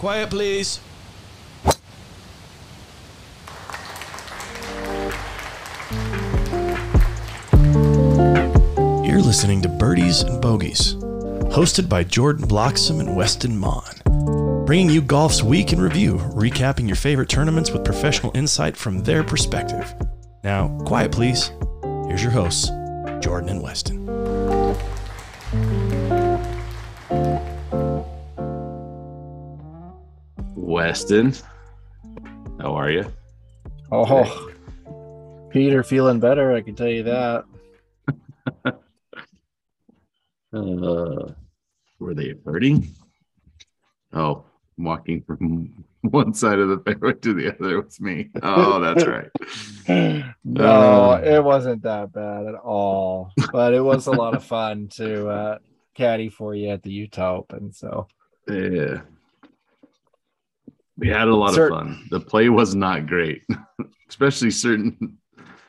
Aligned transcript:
Quiet, 0.00 0.30
please. 0.30 0.80
You're 9.04 9.20
listening 9.20 9.60
to 9.60 9.68
Birdies 9.68 10.22
and 10.22 10.40
Bogeys, 10.40 10.94
hosted 11.52 11.90
by 11.90 12.04
Jordan 12.04 12.46
Bloxham 12.46 13.00
and 13.00 13.14
Weston 13.14 13.58
Mon, 13.58 14.64
bringing 14.64 14.88
you 14.88 15.02
golf's 15.02 15.42
week 15.42 15.74
in 15.74 15.80
review, 15.82 16.14
recapping 16.14 16.86
your 16.86 16.96
favorite 16.96 17.28
tournaments 17.28 17.70
with 17.70 17.84
professional 17.84 18.34
insight 18.34 18.78
from 18.78 19.02
their 19.02 19.22
perspective. 19.22 19.94
Now, 20.42 20.68
quiet, 20.86 21.12
please. 21.12 21.52
Here's 22.06 22.22
your 22.22 22.32
hosts, 22.32 22.68
Jordan 23.20 23.50
and 23.50 23.62
Weston. 23.62 23.99
Weston, 30.90 31.32
how 32.58 32.74
are 32.74 32.90
you? 32.90 33.06
Oh, 33.92 34.50
Peter 35.50 35.84
feeling 35.84 36.18
better. 36.18 36.50
I 36.52 36.62
can 36.62 36.74
tell 36.74 36.88
you 36.88 37.04
that. 37.04 37.44
Uh, 40.52 41.30
were 42.00 42.12
they 42.12 42.34
hurting? 42.44 42.88
Oh, 44.12 44.42
walking 44.76 45.22
from 45.22 45.84
one 46.00 46.34
side 46.34 46.58
of 46.58 46.68
the 46.70 46.78
fairway 46.78 47.12
to 47.12 47.34
the 47.34 47.54
other 47.54 47.80
was 47.80 48.00
me. 48.00 48.30
Oh, 48.42 48.80
that's 48.80 49.06
right. 49.06 49.28
no, 50.44 50.64
Uh. 51.12 51.20
it 51.24 51.44
wasn't 51.44 51.82
that 51.84 52.12
bad 52.12 52.46
at 52.46 52.56
all. 52.56 53.30
But 53.52 53.74
it 53.74 53.80
was 53.80 54.08
a 54.08 54.10
lot 54.12 54.34
of 54.34 54.42
fun 54.44 54.88
to 54.94 55.28
uh, 55.28 55.58
caddy 55.94 56.30
for 56.30 56.52
you 56.56 56.70
at 56.70 56.82
the 56.82 56.90
Utah 56.90 57.36
Open. 57.36 57.72
So 57.72 58.08
Yeah. 58.48 59.02
We 61.00 61.08
had 61.08 61.28
a 61.28 61.34
lot 61.34 61.54
Cer- 61.54 61.66
of 61.66 61.70
fun. 61.78 62.06
The 62.10 62.20
play 62.20 62.48
was 62.48 62.74
not 62.74 63.06
great, 63.06 63.42
especially 64.08 64.50
certain 64.50 65.18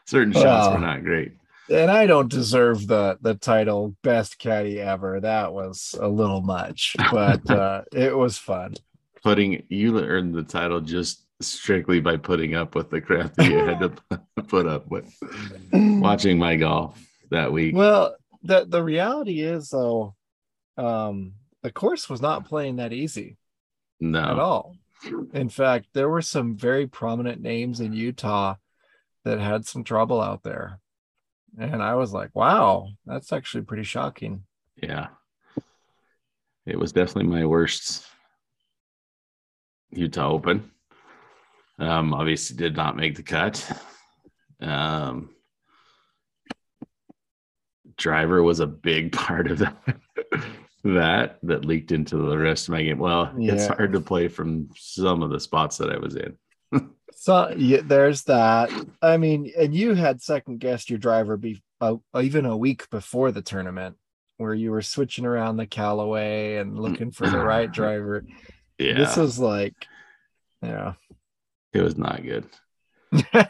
certain 0.05 0.33
shots 0.33 0.67
Oh. 0.67 0.73
were 0.73 0.79
not 0.79 1.03
great. 1.03 1.31
and 1.69 1.89
I 1.89 2.05
don't 2.05 2.29
deserve 2.29 2.85
the 2.87 3.17
the 3.21 3.35
title 3.35 3.95
best 4.03 4.37
caddy 4.37 4.79
ever. 4.79 5.19
That 5.21 5.53
was 5.53 5.95
a 5.99 6.07
little 6.07 6.41
much, 6.41 6.95
but 7.11 7.49
uh, 7.49 7.83
it 7.93 8.15
was 8.15 8.37
fun. 8.37 8.75
Putting 9.23 9.63
you 9.69 9.97
earned 9.99 10.35
the 10.35 10.43
title 10.43 10.81
just 10.81 11.25
strictly 11.39 11.99
by 12.01 12.17
putting 12.17 12.55
up 12.55 12.75
with 12.75 12.89
the 12.91 13.01
crap 13.01 13.33
that 13.35 13.49
you 13.49 13.57
had 13.57 13.79
to 13.79 14.21
put 14.47 14.67
up 14.67 14.89
with. 14.91 15.11
Watching 15.71 16.37
my 16.37 16.55
golf 16.55 17.01
that 17.31 17.51
week. 17.51 17.75
Well, 17.75 18.15
the 18.43 18.65
the 18.67 18.83
reality 18.83 19.39
is 19.41 19.69
though, 19.69 20.15
um, 20.77 21.33
the 21.63 21.71
course 21.71 22.09
was 22.09 22.21
not 22.21 22.47
playing 22.49 22.77
that 22.77 22.91
easy 22.93 23.37
No, 23.99 24.19
at 24.19 24.39
all. 24.39 24.75
In 25.33 25.49
fact, 25.49 25.87
there 25.93 26.09
were 26.09 26.21
some 26.21 26.55
very 26.55 26.87
prominent 26.87 27.41
names 27.41 27.79
in 27.79 27.93
Utah 27.93 28.55
that 29.23 29.39
had 29.39 29.65
some 29.65 29.83
trouble 29.83 30.21
out 30.21 30.43
there. 30.43 30.79
And 31.57 31.81
I 31.81 31.95
was 31.95 32.13
like, 32.13 32.29
wow, 32.33 32.87
that's 33.05 33.33
actually 33.33 33.63
pretty 33.63 33.83
shocking. 33.83 34.43
Yeah. 34.81 35.07
It 36.65 36.79
was 36.79 36.91
definitely 36.91 37.31
my 37.31 37.45
worst 37.45 38.05
Utah 39.91 40.29
Open. 40.29 40.71
Um, 41.79 42.13
obviously 42.13 42.55
did 42.55 42.75
not 42.75 42.95
make 42.95 43.15
the 43.15 43.23
cut. 43.23 43.69
Um, 44.61 45.31
driver 47.97 48.41
was 48.43 48.59
a 48.59 48.67
big 48.67 49.11
part 49.13 49.49
of 49.49 49.59
that 49.59 49.75
that 50.83 51.37
that 51.43 51.65
leaked 51.65 51.91
into 51.91 52.17
the 52.17 52.37
rest 52.37 52.67
of 52.67 52.73
my 52.73 52.83
game. 52.83 52.97
Well, 52.97 53.31
it's 53.37 53.67
hard 53.67 53.93
to 53.93 54.01
play 54.01 54.27
from 54.27 54.69
some 54.75 55.21
of 55.21 55.29
the 55.29 55.39
spots 55.39 55.77
that 55.77 55.89
I 55.91 55.97
was 55.97 56.15
in. 56.15 56.37
So 57.13 57.53
yeah, 57.55 57.81
there's 57.83 58.23
that. 58.23 58.71
I 58.99 59.17
mean, 59.17 59.51
and 59.55 59.75
you 59.75 59.93
had 59.93 60.23
second 60.23 60.59
guessed 60.59 60.89
your 60.89 60.97
driver 60.97 61.37
be 61.37 61.61
uh, 61.79 61.97
even 62.19 62.45
a 62.47 62.57
week 62.57 62.89
before 62.89 63.31
the 63.31 63.43
tournament 63.43 63.95
where 64.37 64.55
you 64.55 64.71
were 64.71 64.81
switching 64.81 65.25
around 65.25 65.57
the 65.57 65.67
Callaway 65.67 66.55
and 66.55 66.79
looking 66.79 67.11
for 67.11 67.29
the 67.29 67.37
right 67.37 67.71
driver. 67.79 68.25
Yeah, 68.79 68.95
This 68.95 69.17
was 69.17 69.37
like, 69.37 69.75
yeah. 70.63 70.93
it 71.73 71.81
was 71.81 71.95
not 71.95 72.23
good. 72.23 72.45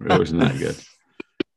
It 0.00 0.18
was 0.18 0.32
not 0.34 0.58
good. 0.58 0.76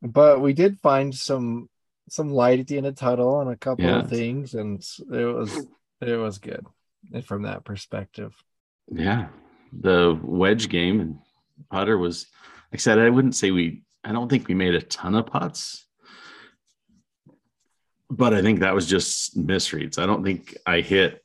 but 0.01 0.39
we 0.39 0.53
did 0.53 0.79
find 0.79 1.13
some 1.13 1.67
some 2.09 2.29
light 2.31 2.59
at 2.59 2.68
the 2.68 2.78
end 2.78 2.85
of 2.85 2.95
the 2.95 3.00
tunnel 3.00 3.35
on 3.35 3.47
a 3.50 3.56
couple 3.57 3.85
Yeah. 3.85 4.00
of 4.00 4.09
things 4.09 4.53
and 4.53 4.81
it 5.12 5.25
was 5.25 5.66
it 6.01 6.16
was 6.16 6.38
good 6.38 6.66
eh, 7.13 7.22
from 7.22 7.44
that 7.44 7.63
perspective 7.66 8.34
Yeah, 8.91 9.28
the 9.73 10.18
wedge 10.23 10.69
game 10.69 11.00
and 11.01 11.19
putter 11.69 11.97
was, 11.97 12.28
like 12.72 12.79
I 12.79 12.81
said, 12.81 13.00
I 13.00 13.09
wouldn't 13.09 13.35
say 13.35 13.51
we. 13.51 13.84
I 14.03 14.12
don't 14.13 14.29
think 14.29 14.47
we 14.47 14.53
made 14.56 14.75
a 14.75 14.81
ton 14.81 15.16
of 15.16 15.25
putts, 15.25 15.85
but 18.09 18.34
I 18.34 18.41
think 18.41 18.59
that 18.62 18.74
was 18.75 18.88
just 18.88 19.38
misreads. 19.38 20.00
I 20.00 20.06
don't 20.06 20.24
think 20.24 20.56
I 20.66 20.79
hit. 20.81 21.22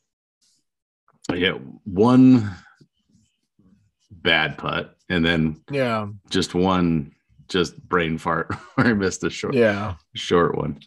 I 1.31 1.37
hit 1.37 1.55
one 1.85 2.51
bad 4.11 4.59
putt 4.59 4.97
and 5.09 5.25
then 5.25 5.63
yeah 5.71 6.07
just 6.31 6.55
one 6.55 7.13
just 7.53 7.77
brain 7.89 8.19
fart 8.19 8.53
where 8.75 8.87
I 8.89 8.93
missed 8.95 9.23
a 9.25 9.31
short 9.31 9.55
yeah 9.55 9.95
short 10.15 10.57
one. 10.57 10.81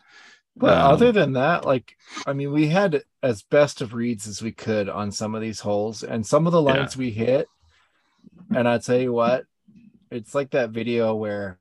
but 0.58 0.78
Um, 0.78 0.94
other 0.94 1.12
than 1.12 1.34
that 1.34 1.66
like 1.66 1.96
i 2.26 2.34
mean 2.34 2.52
we 2.52 2.68
had 2.68 3.04
as 3.24 3.44
best 3.44 3.82
of 3.82 3.94
reads 3.94 4.28
as 4.28 4.42
we 4.42 4.52
could 4.52 4.90
on 4.90 5.12
some 5.12 5.36
of 5.36 5.42
these 5.42 5.60
holes 5.62 6.04
and 6.04 6.26
some 6.26 6.48
of 6.48 6.54
the 6.54 6.62
Yeah. 6.62 6.74
lines 6.80 6.98
we 6.98 7.12
hit 7.12 7.48
and 8.56 8.68
i 8.68 8.78
tell 8.78 8.98
you 9.00 9.14
what 9.14 9.46
it's 10.12 10.34
like 10.36 10.52
that 10.52 10.70
video 10.72 11.16
where 11.16 11.60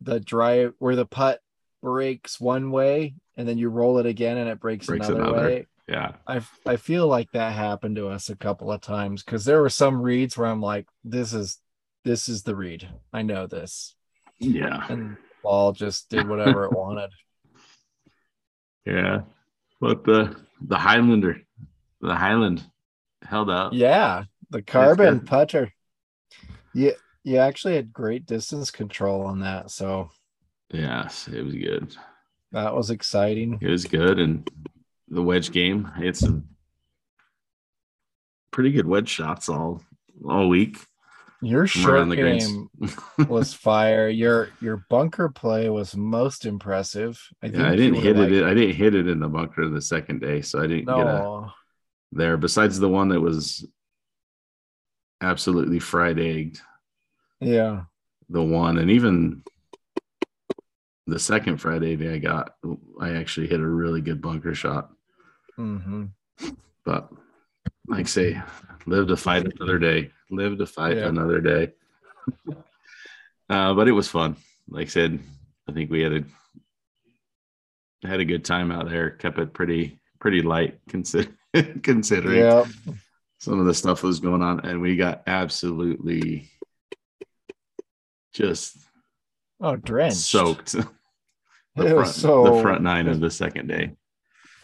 the 0.00 0.20
drive 0.20 0.74
where 0.78 0.96
the 0.96 1.06
putt 1.06 1.40
breaks 1.82 2.40
one 2.40 2.70
way 2.70 3.14
and 3.36 3.48
then 3.48 3.58
you 3.58 3.68
roll 3.68 3.98
it 3.98 4.06
again 4.06 4.36
and 4.36 4.48
it 4.48 4.60
breaks, 4.60 4.86
Breaks 4.86 5.08
another, 5.08 5.22
another. 5.30 5.48
way 5.48 5.66
Yeah, 5.88 6.12
I 6.26 6.40
I 6.66 6.76
feel 6.76 7.06
like 7.08 7.32
that 7.32 7.52
happened 7.54 7.96
to 7.96 8.08
us 8.08 8.28
a 8.30 8.36
couple 8.36 8.70
of 8.70 8.80
times 8.80 9.22
because 9.22 9.44
there 9.44 9.60
were 9.60 9.70
some 9.70 10.00
reads 10.02 10.36
where 10.36 10.48
I'm 10.48 10.60
like, 10.60 10.86
this 11.02 11.32
is 11.32 11.58
this 12.04 12.28
is 12.28 12.42
the 12.42 12.54
read. 12.54 12.88
I 13.12 13.22
know 13.22 13.46
this, 13.46 13.94
yeah, 14.42 14.84
and 14.88 15.16
ball 15.42 15.72
just 15.72 16.08
did 16.10 16.28
whatever 16.28 16.64
it 16.64 16.72
wanted. 16.72 17.10
yeah. 18.86 19.22
But 19.80 20.04
the 20.04 20.36
the 20.60 20.76
Highlander, 20.76 21.40
the 22.00 22.14
Highland 22.14 22.62
held 23.22 23.50
out. 23.50 23.72
Yeah, 23.72 24.24
the 24.50 24.62
carbon 24.62 25.20
putter. 25.20 25.72
Yeah, 26.74 26.92
you 27.24 27.38
actually 27.38 27.74
had 27.74 27.92
great 27.92 28.26
distance 28.26 28.70
control 28.70 29.22
on 29.22 29.40
that, 29.40 29.70
so 29.70 30.10
Yes, 30.72 31.28
it 31.28 31.42
was 31.42 31.54
good. 31.54 31.94
that 32.52 32.74
was 32.74 32.90
exciting. 32.90 33.58
It 33.60 33.68
was 33.68 33.84
good, 33.84 34.18
and 34.18 34.48
the 35.08 35.22
wedge 35.22 35.52
game. 35.52 35.90
It's 35.98 36.20
some 36.20 36.44
pretty 38.50 38.72
good 38.72 38.86
wedge 38.86 39.08
shots 39.08 39.48
all 39.48 39.82
all 40.26 40.48
week. 40.48 40.78
Your 41.42 41.66
short 41.66 42.08
the 42.08 42.16
game 42.16 42.70
was 43.28 43.52
fire. 43.52 44.08
Your 44.08 44.50
your 44.60 44.86
bunker 44.88 45.28
play 45.28 45.68
was 45.68 45.96
most 45.96 46.46
impressive. 46.46 47.20
I 47.42 47.46
Yeah, 47.46 47.68
I 47.68 47.76
didn't 47.76 48.00
hit 48.00 48.16
like- 48.16 48.30
it. 48.30 48.44
I 48.44 48.54
didn't 48.54 48.76
hit 48.76 48.94
it 48.94 49.08
in 49.08 49.18
the 49.18 49.28
bunker 49.28 49.68
the 49.68 49.82
second 49.82 50.20
day, 50.20 50.40
so 50.40 50.60
I 50.62 50.68
didn't 50.68 50.86
get 50.86 51.06
a 51.06 51.52
there. 52.12 52.36
Besides 52.36 52.78
the 52.78 52.88
one 52.88 53.08
that 53.08 53.20
was 53.20 53.66
absolutely 55.20 55.80
fried 55.80 56.18
egged, 56.20 56.60
yeah, 57.40 57.84
the 58.28 58.42
one, 58.42 58.78
and 58.78 58.90
even 58.90 59.42
the 61.08 61.18
second 61.18 61.56
Friday 61.58 61.96
day 61.96 62.14
I 62.14 62.18
got, 62.18 62.54
I 63.00 63.14
actually 63.14 63.48
hit 63.48 63.58
a 63.60 63.66
really 63.66 64.00
good 64.00 64.22
bunker 64.22 64.54
shot. 64.54 64.90
hmm 65.56 66.04
But 66.84 67.10
like 67.88 68.06
I 68.06 68.08
say, 68.08 68.42
live 68.86 69.08
to 69.08 69.16
fight 69.16 69.44
another 69.44 69.80
day. 69.80 70.12
Live 70.32 70.58
to 70.58 70.66
fight 70.66 70.96
Yeah. 70.96 71.08
another 71.08 71.40
day. 71.40 71.72
uh, 73.50 73.74
but 73.74 73.86
it 73.86 73.92
was 73.92 74.08
fun. 74.08 74.36
Like 74.68 74.86
I 74.86 74.90
said, 74.90 75.20
I 75.68 75.72
think 75.72 75.90
we 75.90 76.00
had 76.02 76.12
a 76.12 76.24
had 78.06 78.20
a 78.20 78.24
good 78.24 78.44
time 78.44 78.72
out 78.72 78.88
there. 78.88 79.10
Kept 79.10 79.38
it 79.38 79.52
pretty 79.52 80.00
pretty 80.20 80.40
light 80.42 80.78
consider, 80.88 81.28
considering 81.82 82.38
yeah. 82.38 82.64
some 83.38 83.60
of 83.60 83.66
the 83.66 83.74
stuff 83.74 84.00
that 84.00 84.06
was 84.06 84.20
going 84.20 84.42
on, 84.42 84.60
and 84.66 84.80
we 84.80 84.96
got 84.96 85.22
absolutely 85.26 86.48
just 88.32 88.76
Oh, 89.60 89.76
drenched. 89.76 90.16
soaked. 90.16 90.72
the 91.76 91.88
front, 91.90 92.08
so 92.08 92.56
the 92.56 92.62
front 92.62 92.82
nine 92.82 93.06
of 93.08 93.20
the 93.20 93.30
second 93.30 93.68
day. 93.68 93.92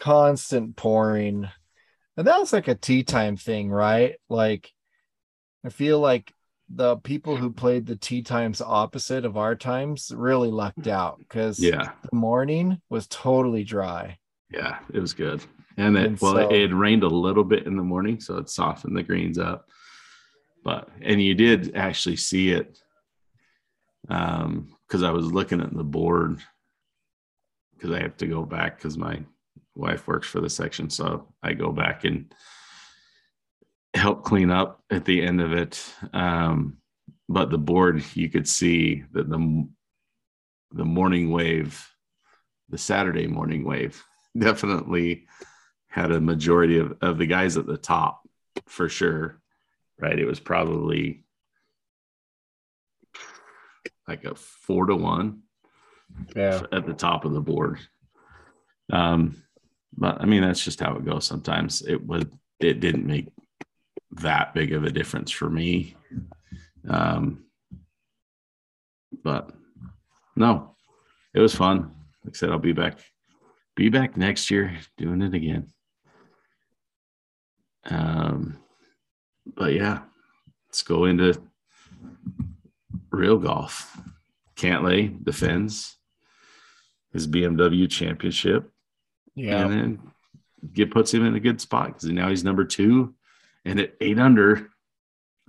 constant 0.00 0.76
pouring. 0.76 1.48
And 2.16 2.26
that 2.26 2.38
was 2.40 2.52
like 2.52 2.66
a 2.68 2.74
tee 2.74 3.04
time 3.04 3.36
thing, 3.36 3.70
right? 3.70 4.16
Like 4.28 4.72
I 5.68 5.70
feel 5.70 6.00
like 6.00 6.32
the 6.70 6.96
people 6.96 7.36
who 7.36 7.50
played 7.52 7.84
the 7.84 7.94
tee 7.96 8.22
times 8.22 8.62
opposite 8.62 9.26
of 9.26 9.36
our 9.36 9.54
times 9.54 10.10
really 10.16 10.50
lucked 10.50 10.86
out 10.88 11.18
because 11.18 11.58
Yeah, 11.60 11.90
the 12.10 12.16
morning 12.16 12.80
was 12.88 13.06
totally 13.06 13.64
dry. 13.64 14.18
yeah, 14.50 14.78
it 14.94 14.98
was 14.98 15.12
good. 15.12 15.44
and 15.76 15.94
it 15.98 16.06
And 16.06 16.20
well 16.22 16.48
so- 16.48 16.54
it 16.54 16.72
rained 16.72 17.02
a 17.02 17.08
little 17.08 17.44
bit 17.44 17.66
in 17.66 17.76
the 17.76 17.82
morning 17.82 18.18
so 18.18 18.38
it 18.38 18.48
softened 18.48 18.96
the 18.96 19.02
greens 19.02 19.38
up 19.38 19.68
but 20.64 20.88
and 21.02 21.22
you 21.22 21.34
did 21.34 21.76
actually 21.76 22.16
see 22.16 22.50
it 22.50 22.80
um 24.08 24.74
because 24.86 25.02
i 25.04 25.10
was 25.10 25.30
looking 25.32 25.60
at 25.60 25.72
the 25.72 25.84
board 25.84 26.40
because 27.74 27.92
i 27.92 28.00
have 28.00 28.16
to 28.16 28.26
go 28.26 28.42
back 28.44 28.76
because 28.76 28.96
my 28.98 29.22
wife 29.76 30.08
works 30.08 30.26
for 30.28 30.40
the 30.40 30.50
section 30.50 30.90
so 30.90 31.28
i 31.44 31.52
go 31.52 31.70
back 31.70 32.02
and 32.04 32.34
help 33.94 34.24
clean 34.24 34.50
up 34.50 34.82
at 34.90 35.04
the 35.04 35.22
end 35.22 35.40
of 35.40 35.52
it 35.52 35.82
um 36.12 36.76
but 37.28 37.50
the 37.50 37.58
board 37.58 38.02
you 38.14 38.28
could 38.28 38.46
see 38.48 39.04
that 39.12 39.28
the 39.28 39.68
the 40.72 40.84
morning 40.84 41.30
wave 41.30 41.86
the 42.68 42.78
saturday 42.78 43.26
morning 43.26 43.64
wave 43.64 44.02
definitely 44.38 45.26
had 45.88 46.12
a 46.12 46.20
majority 46.20 46.78
of, 46.78 46.96
of 47.00 47.16
the 47.18 47.26
guys 47.26 47.56
at 47.56 47.66
the 47.66 47.78
top 47.78 48.22
for 48.66 48.88
sure 48.88 49.40
right? 50.00 50.18
It 50.20 50.26
was 50.26 50.38
probably 50.38 51.24
like 54.06 54.24
a 54.24 54.34
four 54.36 54.86
to 54.86 54.94
one 54.94 55.40
Yeah. 56.36 56.62
at 56.70 56.86
the 56.86 56.94
top 56.94 57.24
of 57.24 57.32
the 57.32 57.40
board. 57.40 57.78
Um 58.92 59.42
but 59.96 60.20
i 60.20 60.24
mean 60.26 60.42
that's 60.42 60.62
just 60.62 60.80
how 60.80 60.94
it 60.96 61.04
goes 61.04 61.24
sometimes. 61.26 61.82
It 61.82 62.06
was 62.06 62.24
it 62.60 62.78
didn't 62.80 63.06
make 63.06 63.26
that 64.12 64.54
big 64.54 64.72
of 64.72 64.84
a 64.84 64.90
difference 64.90 65.30
for 65.30 65.48
me. 65.50 65.96
Um 66.88 67.44
but 69.24 69.50
no 70.36 70.74
it 71.34 71.40
was 71.40 71.54
fun. 71.54 71.94
Like 72.24 72.34
i 72.34 72.36
said 72.36 72.50
i'll 72.50 72.58
be 72.58 72.72
back 72.72 72.98
be 73.76 73.88
back 73.88 74.16
next 74.16 74.50
year 74.50 74.76
doing 74.96 75.22
it 75.22 75.34
again. 75.34 75.68
Um 77.84 78.58
but 79.46 79.72
yeah 79.72 80.00
let's 80.68 80.82
go 80.82 81.04
into 81.06 81.40
real 83.10 83.38
golf. 83.38 83.96
Cantlay 84.56 85.22
defends 85.24 85.96
his 87.12 87.26
bmw 87.28 87.88
championship 87.90 88.70
Yeah. 89.34 89.60
and 89.62 89.72
then 89.72 90.00
get 90.74 90.90
puts 90.90 91.14
him 91.14 91.24
in 91.24 91.34
a 91.36 91.40
good 91.40 91.60
spot 91.60 91.86
because 91.88 92.04
now 92.10 92.28
he's 92.28 92.44
number 92.44 92.64
two 92.64 93.14
and 93.68 93.80
at 93.80 93.94
eight 94.00 94.18
under 94.18 94.70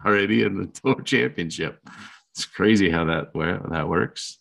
already 0.06 0.44
in 0.44 0.57
the 0.57 0.66
tour 0.81 1.01
championship. 1.01 1.80
It's 2.31 2.45
crazy 2.45 2.89
how 2.89 3.06
that 3.06 3.33
that 3.71 3.89
works. 3.89 4.38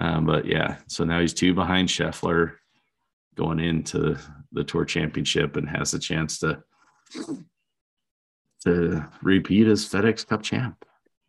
Um, 0.00 0.26
but 0.26 0.46
yeah, 0.46 0.78
so 0.86 1.04
now 1.04 1.20
he's 1.20 1.34
two 1.34 1.54
behind 1.54 1.88
Scheffler 1.88 2.54
going 3.34 3.58
into 3.58 4.16
the 4.52 4.64
tour 4.64 4.84
championship 4.84 5.56
and 5.56 5.68
has 5.68 5.94
a 5.94 5.98
chance 5.98 6.38
to 6.38 6.62
to 8.64 9.04
repeat 9.22 9.66
as 9.66 9.88
FedEx 9.88 10.26
Cup 10.26 10.42
champ. 10.42 10.84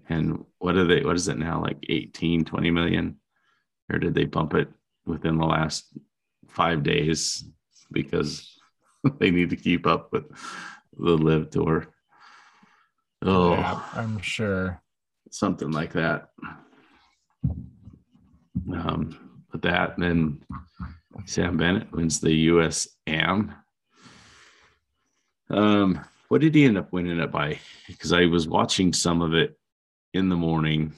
And 0.08 0.44
what 0.58 0.76
are 0.76 0.86
they? 0.86 1.02
What 1.04 1.16
is 1.16 1.28
it 1.28 1.38
now? 1.38 1.62
Like 1.62 1.78
18, 1.88 2.46
20 2.46 2.72
million? 2.72 3.18
Or 3.92 4.00
did 4.00 4.16
they 4.16 4.26
bump 4.26 4.56
it 4.56 4.70
within 5.06 5.38
the 5.38 5.46
last 5.46 5.86
five 6.48 6.82
days 6.84 7.44
because 7.92 8.60
they 9.20 9.30
need 9.32 9.52
to 9.52 9.56
keep 9.56 9.86
up 9.86 10.12
with 10.12 10.26
the 10.98 11.12
LIV 11.18 11.50
tour. 11.52 11.88
Oh, 13.22 13.52
Yeah, 13.52 13.82
I'm 13.94 14.20
sure. 14.22 14.82
something 15.32 15.72
like 15.72 15.94
that. 15.94 16.30
Um, 18.74 19.42
but 19.52 19.62
that, 19.64 19.98
then 19.98 20.44
Sam 21.26 21.58
Bennett 21.58 21.92
wins 21.92 22.20
the 22.20 22.34
US 22.34 22.88
AM. 23.08 23.54
Um, 25.50 26.00
what 26.28 26.42
did 26.42 26.54
he 26.56 26.66
end 26.66 26.78
up 26.78 26.92
winning 26.94 27.20
it 27.20 27.32
by? 27.32 27.60
Because 27.88 28.14
I 28.14 28.26
was 28.26 28.48
watching 28.48 28.94
some 28.94 29.22
of 29.22 29.34
it 29.34 29.58
in 30.14 30.30
the 30.30 30.36
morning 30.36 30.94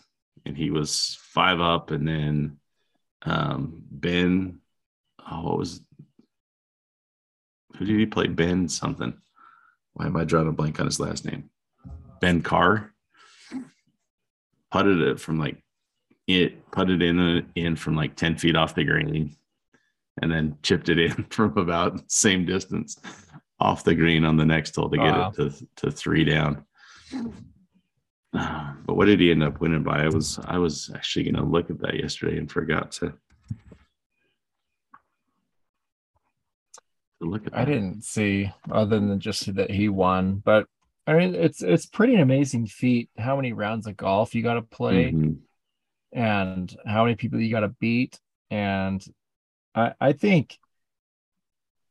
and 0.45 0.57
he 0.57 0.71
was 0.71 1.17
five 1.21 1.61
up, 1.61 1.91
and 1.91 2.07
then 2.07 2.57
um, 3.21 3.83
Ben, 3.91 4.59
oh, 5.31 5.43
what 5.43 5.57
was 5.59 5.81
who 7.77 7.85
did 7.85 7.99
he 7.99 8.05
play? 8.07 8.27
Ben 8.27 8.67
something. 8.67 9.13
Why 9.93 10.05
am 10.05 10.15
I 10.17 10.23
drawing 10.23 10.47
a 10.47 10.51
blank 10.51 10.79
on 10.79 10.85
his 10.85 10.99
last 10.99 11.25
name? 11.25 11.49
Ben 12.21 12.41
Carr 12.41 12.93
putted 14.71 15.01
it 15.01 15.19
from 15.19 15.37
like 15.39 15.61
it 16.27 16.69
putted 16.71 17.01
in 17.01 17.45
in 17.55 17.75
from 17.75 17.95
like 17.95 18.15
10 18.15 18.37
feet 18.37 18.55
off 18.55 18.75
the 18.75 18.83
green 18.83 19.35
and 20.21 20.31
then 20.31 20.57
chipped 20.63 20.87
it 20.89 20.99
in 20.99 21.23
from 21.29 21.57
about 21.57 21.97
the 21.97 22.03
same 22.07 22.45
distance 22.45 22.97
off 23.59 23.83
the 23.83 23.95
green 23.95 24.23
on 24.23 24.37
the 24.37 24.45
next 24.45 24.75
hole 24.75 24.89
to 24.89 24.97
get 24.97 25.05
Wow. 25.13 25.33
it 25.37 25.53
to, 25.53 25.67
to 25.77 25.91
three 25.91 26.23
down. 26.23 26.65
Uh, 28.33 28.73
But 28.85 28.95
what 28.95 29.05
did 29.05 29.19
he 29.19 29.31
end 29.31 29.43
up 29.43 29.61
winning 29.61 29.83
by? 29.83 30.03
I 30.03 30.07
was 30.09 30.39
I 30.45 30.57
was 30.57 30.89
actually 30.95 31.29
gonna 31.31 31.45
look 31.45 31.69
at 31.69 31.79
that 31.79 31.95
yesterday 31.99 32.37
and 32.37 32.51
forgot 32.51 32.91
to, 32.93 33.13
look 37.21 37.45
at 37.47 37.53
that. 37.53 37.59
I 37.61 37.65
didn't 37.65 38.03
see 38.03 38.51
other 38.69 38.99
than 38.99 39.19
just 39.19 39.53
that 39.55 39.71
he 39.71 39.89
won, 39.89 40.41
but 40.43 40.67
I 41.07 41.13
mean 41.13 41.35
it's 41.35 41.61
it's 41.61 41.85
pretty 41.85 42.15
amazing 42.15 42.67
feat 42.67 43.09
how 43.17 43.35
many 43.35 43.53
rounds 43.53 43.87
of 43.87 43.97
golf 43.97 44.35
you 44.35 44.43
got 44.43 44.55
to 44.55 44.61
play 44.61 45.11
Mhm. 45.11 45.37
and 46.11 46.75
how 46.85 47.03
many 47.03 47.15
people 47.15 47.39
you 47.39 47.51
got 47.51 47.61
to 47.61 47.69
beat 47.79 48.19
and 48.49 49.03
I 49.73 49.93
I 49.99 50.13
think 50.13 50.57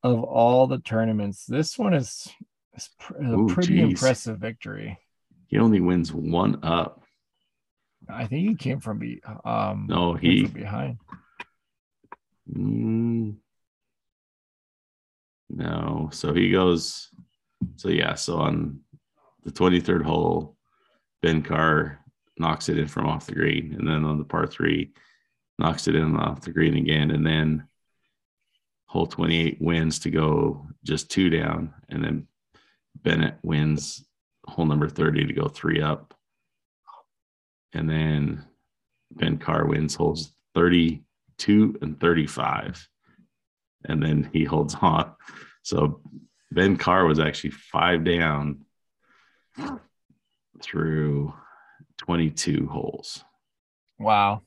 of 0.03 0.23
all 0.23 0.67
the 0.67 0.79
tournaments 0.79 1.45
this 1.47 1.79
one 1.79 1.93
is, 1.95 2.29
is 2.75 2.89
pr- 2.99 3.17
a 3.23 3.39
Ooh, 3.39 3.47
pretty 3.49 3.75
geez. 3.77 3.91
impressive 3.91 4.39
victory. 4.39 4.99
He 5.49 5.59
only 5.59 5.81
wins 5.81 6.13
one 6.13 6.61
up. 6.65 7.03
I 8.09 8.27
think 8.27 8.49
he 8.49 8.55
came 8.55 8.81
from 8.81 8.99
be 8.99 9.21
um 9.45 9.87
No, 9.89 10.15
he 10.15 10.45
from 10.45 10.53
behind. 10.53 10.99
Mm, 12.51 13.37
no. 15.55 16.09
So 16.13 16.33
he 16.33 16.51
goes. 16.51 17.09
So 17.77 17.89
yeah. 17.89 18.15
So 18.15 18.39
on 18.39 18.81
the 19.45 19.51
23rd 19.51 20.03
hole, 20.03 20.57
Ben 21.23 21.43
Carr 21.43 21.99
knocks 22.39 22.69
it 22.69 22.79
in 22.79 22.89
from 22.89 23.07
off 23.07 23.27
the 23.27 23.35
green, 23.35 23.75
and 23.79 23.87
then 23.87 24.05
on 24.05 24.19
the 24.19 24.25
par 24.25 24.47
three, 24.47 24.93
knocks 25.59 25.89
it 25.89 25.95
in 25.95 26.17
off 26.17 26.41
the 26.41 26.53
green 26.53 26.77
again, 26.77 27.11
and 27.11 27.27
then 27.27 27.67
hole 28.87 29.07
28 29.07 29.59
wins 29.61 29.99
to 30.01 30.11
go 30.11 30.67
just 30.83 31.11
two 31.11 31.31
down, 31.31 31.75
and 31.91 32.03
then 32.03 32.27
Bennett 33.03 33.37
wins 33.43 34.05
hole 34.47 34.67
number 34.67 34.89
30 34.89 35.27
to 35.27 35.33
go 35.33 35.49
three 35.49 35.81
up, 35.81 36.15
and 37.73 37.89
then 37.89 38.45
Ben 39.13 39.39
Carr 39.39 39.67
wins 39.67 39.95
holes 39.95 40.33
32 40.55 41.79
and 41.83 42.01
35. 42.01 42.89
And 43.85 44.03
then 44.03 44.31
he 44.33 44.45
holds 44.45 44.75
on. 44.83 45.13
So 45.63 46.01
Ben 46.51 46.77
Carr 46.77 47.05
was 47.07 47.19
actually 47.19 47.51
five 47.51 48.05
down 48.05 48.65
through 50.63 51.33
22 51.99 52.67
holes. 52.67 53.25
Wow. 53.99 54.43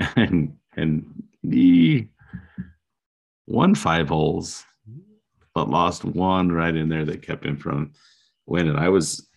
And 0.16 0.56
and 0.76 1.22
he 1.40 2.08
won 3.46 3.76
five 3.76 4.08
holes, 4.08 4.64
but 5.54 5.70
lost 5.70 6.04
one 6.04 6.50
right 6.50 6.74
in 6.74 6.88
there 6.88 7.04
that 7.04 7.22
kept 7.22 7.46
him 7.46 7.56
from 7.56 7.92
winning. 8.44 8.74
I 8.74 8.88
was 8.88 9.28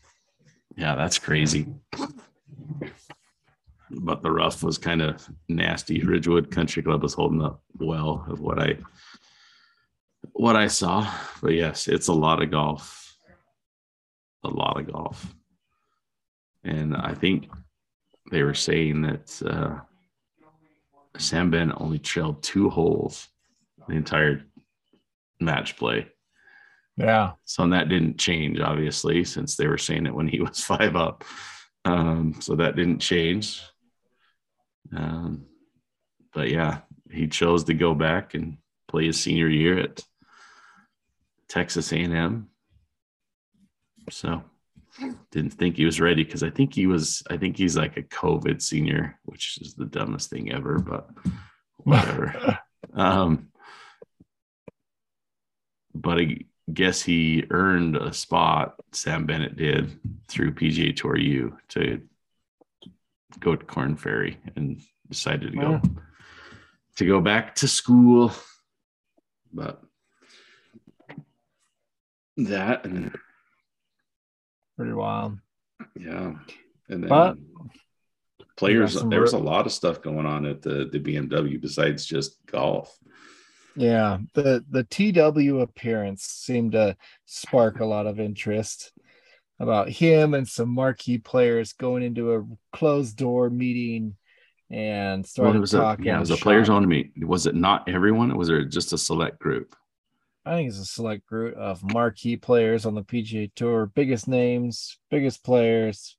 yeah, 0.76 0.96
that's 0.96 1.20
crazy. 1.20 1.68
But 3.90 4.22
the 4.22 4.32
rough 4.32 4.64
was 4.64 4.78
kind 4.78 5.02
of 5.02 5.28
nasty. 5.48 6.02
Ridgewood 6.02 6.52
Country 6.52 6.84
Club 6.84 7.04
was 7.04 7.14
holding 7.14 7.42
up 7.42 7.62
well 7.80 8.26
of 8.28 8.40
what 8.40 8.60
I 8.60 8.78
what 10.40 10.56
I 10.56 10.68
saw. 10.68 11.12
But 11.42 11.54
yes, 11.54 11.88
it's 11.88 12.08
a 12.08 12.14
lot 12.14 12.42
of 12.42 12.52
golf. 12.52 13.16
A 14.44 14.50
lot 14.50 14.80
of 14.80 14.92
golf. 14.92 15.36
And 16.64 16.96
I 16.96 17.14
think 17.14 17.50
they 18.32 18.44
were 18.44 18.54
saying 18.54 19.02
that 19.04 19.42
uh, 19.46 19.80
Sam 21.18 21.50
Ben 21.50 21.74
only 21.78 22.00
trailed 22.00 22.44
two 22.44 22.70
holes 22.70 23.28
the 23.88 23.96
entire 23.96 24.44
match 25.40 25.78
play. 25.78 26.08
Yeah. 26.98 27.34
So 27.46 27.68
that 27.70 27.90
didn't 27.90 28.18
change, 28.18 28.60
obviously, 28.60 29.24
since 29.24 29.56
they 29.56 29.68
were 29.68 29.78
saying 29.78 30.08
it 30.08 30.16
when 30.16 30.28
he 30.28 30.42
was 30.42 30.64
five 30.64 30.96
up. 30.96 31.24
Um, 31.86 32.36
so 32.42 32.56
that 32.56 32.76
didn't 32.76 33.00
change. 33.00 33.62
Um, 34.96 35.46
but 36.34 36.50
yeah, 36.50 36.80
he 37.12 37.28
chose 37.28 37.64
to 37.66 37.74
go 37.74 37.94
back 37.94 38.34
and 38.34 38.58
play 38.88 39.06
his 39.06 39.20
senior 39.20 39.48
year 39.48 39.80
at 39.80 40.02
Texas 41.50 41.92
A&M. 41.92 42.48
So 44.10 44.44
didn't 45.32 45.52
think 45.54 45.78
he 45.78 45.86
was 45.86 46.00
ready 46.02 46.24
because 46.24 46.44
I 46.44 46.50
think 46.50 46.74
he 46.74 46.88
was. 46.88 47.22
I 47.30 47.38
think 47.38 47.58
he's 47.58 47.78
like 47.78 47.98
a 47.98 48.04
COVID 48.04 48.62
senior, 48.62 49.20
which 49.26 49.60
is 49.62 49.74
the 49.76 49.86
dumbest 49.86 50.30
thing 50.30 50.52
ever. 50.52 50.80
But 50.80 51.10
whatever. 51.78 52.60
um, 52.94 53.50
but 55.94 56.20
I 56.20 56.38
guess 56.74 57.02
he 57.02 57.46
earned 57.50 57.98
a 57.98 58.14
spot. 58.14 58.76
Sam 58.94 59.26
Bennett 59.26 59.56
did 59.58 60.00
through 60.28 60.54
PGA 60.54 60.96
Tour 60.96 61.18
U 61.18 61.58
to 61.70 62.02
go 63.40 63.56
to 63.56 63.66
Korn 63.66 63.98
Ferry 63.98 64.38
and 64.56 64.82
decided 65.10 65.52
to 65.52 65.58
go 65.58 65.72
Yeah. 65.72 65.82
to 66.98 67.06
go 67.06 67.22
back 67.22 67.56
to 67.56 67.68
school. 67.68 68.32
But 69.54 69.82
that 72.38 72.86
and 72.86 73.12
mm. 73.12 73.20
Pretty 74.78 74.94
wild. 74.94 75.38
yeah, 76.00 76.34
and 76.90 77.04
then 77.04 77.10
But- 77.10 77.38
players. 78.58 78.94
some 79.00 79.10
There 79.10 79.22
was 79.22 79.34
a 79.34 79.38
lot 79.40 79.66
of 79.66 79.72
stuff 79.72 80.02
going 80.02 80.26
on 80.26 80.46
at 80.46 80.62
the 80.62 80.88
the 80.92 81.00
BMW 81.00 81.60
besides 81.60 82.06
just 82.06 82.46
golf. 82.46 82.96
Yeah, 83.76 84.20
the 84.34 84.64
the 84.70 84.84
TW 84.84 85.60
appearance 85.62 86.24
seemed 86.24 86.72
to 86.74 86.96
spark 87.26 87.80
a 87.80 87.86
lot 87.86 88.08
of 88.08 88.20
interest 88.20 88.92
about 89.60 89.90
him 89.90 90.34
and 90.36 90.48
some 90.48 90.70
marquee 90.70 91.18
players 91.18 91.74
going 91.74 92.04
into 92.04 92.36
a 92.36 92.44
closed 92.72 93.18
door 93.18 93.50
meeting 93.50 94.16
and 94.70 95.22
Well, 95.22 95.28
starting 95.28 95.56
it 95.56 95.60
was 95.60 95.74
a 95.74 95.78
talking. 95.80 96.06
yeah, 96.06 96.18
it 96.18 96.20
was 96.20 96.30
a 96.32 96.38
players 96.38 96.68
shop. 96.68 96.76
only 96.76 96.88
meet. 96.88 97.26
Was 97.28 97.48
it 97.48 97.56
not 97.56 97.88
everyone? 97.90 98.32
Or 98.32 98.38
was 98.38 98.50
it 98.50 98.66
just 98.70 98.94
a 98.94 98.98
select 98.98 99.40
group? 99.40 99.76
I 100.48 100.56
think 100.56 100.70
it's 100.70 100.80
a 100.80 100.86
select 100.86 101.26
group 101.28 101.56
of 101.58 101.84
marquee 101.94 102.38
players 102.38 102.86
on 102.86 102.96
the 102.96 103.04
PGA 103.04 103.52
Tour, 103.54 103.86
biggest 103.94 104.28
names, 104.28 104.98
biggest 105.12 105.44
players, 105.44 106.16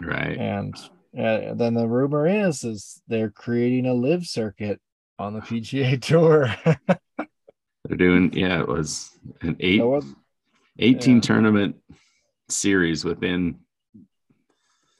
Right. 0.00 0.36
and 0.38 0.74
uh, 1.16 1.54
then 1.54 1.74
the 1.74 1.86
rumor 1.86 2.26
is 2.26 2.64
is 2.64 3.02
they're 3.06 3.30
creating 3.30 3.86
a 3.86 3.92
LIV 3.94 4.26
circuit 4.26 4.80
on 5.18 5.34
the 5.34 5.40
PGA 5.40 6.00
Tour. 6.08 6.54
They're 7.84 7.96
doing 7.98 8.32
yeah, 8.32 8.60
it 8.60 8.68
was 8.68 9.10
an 9.42 9.56
eight 9.60 9.82
was 9.82 10.06
18 10.78 11.16
yeah. 11.16 11.20
tournament 11.20 11.76
series 12.48 13.04
within 13.04 13.58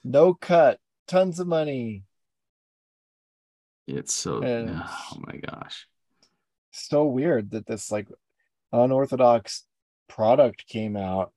no 0.03 0.33
cut, 0.35 0.79
tons 1.07 1.39
of 1.39 1.47
money. 1.47 2.03
it's 3.87 4.13
so 4.13 4.41
And- 4.43 4.69
oh 4.85 5.17
my 5.25 5.37
gosh. 5.37 5.87
So 6.73 7.05
weird 7.05 7.51
that 7.51 7.67
this 7.67 7.91
like 7.91 8.07
unorthodox 8.71 9.63
product 10.09 10.67
came 10.67 10.97
out 10.97 11.31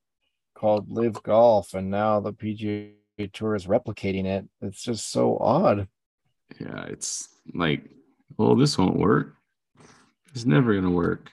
called 0.55 0.91
LIV 0.91 1.21
Golf, 1.23 1.73
and 1.73 1.91
now 1.91 2.19
the 2.19 2.33
PGA 2.33 2.93
Tour 3.31 3.55
is 3.55 3.67
replicating 3.67 4.25
it. 4.25 4.47
It's 4.61 4.81
just 4.81 5.11
so 5.11 5.37
odd. 5.37 5.87
Yeah, 6.59 6.85
it's 6.85 7.29
like, 7.53 7.89
well, 8.37 8.55
this 8.55 8.77
won't 8.77 8.97
work. 8.97 9.35
It's 10.33 10.45
never 10.45 10.73
gonna 10.73 10.89
work. 10.89 11.31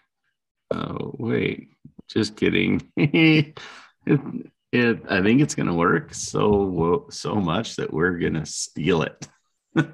Oh 0.70 1.14
wait, 1.18 1.70
just 2.08 2.36
kidding. 2.36 2.82
it, 2.96 3.58
it 4.06 5.02
I 5.08 5.22
think 5.22 5.40
it's 5.40 5.54
gonna 5.54 5.74
work 5.74 6.12
so 6.14 7.06
so 7.10 7.36
much 7.36 7.76
that 7.76 7.92
we're 7.92 8.18
gonna 8.18 8.46
steal 8.46 9.02
it. 9.02 9.28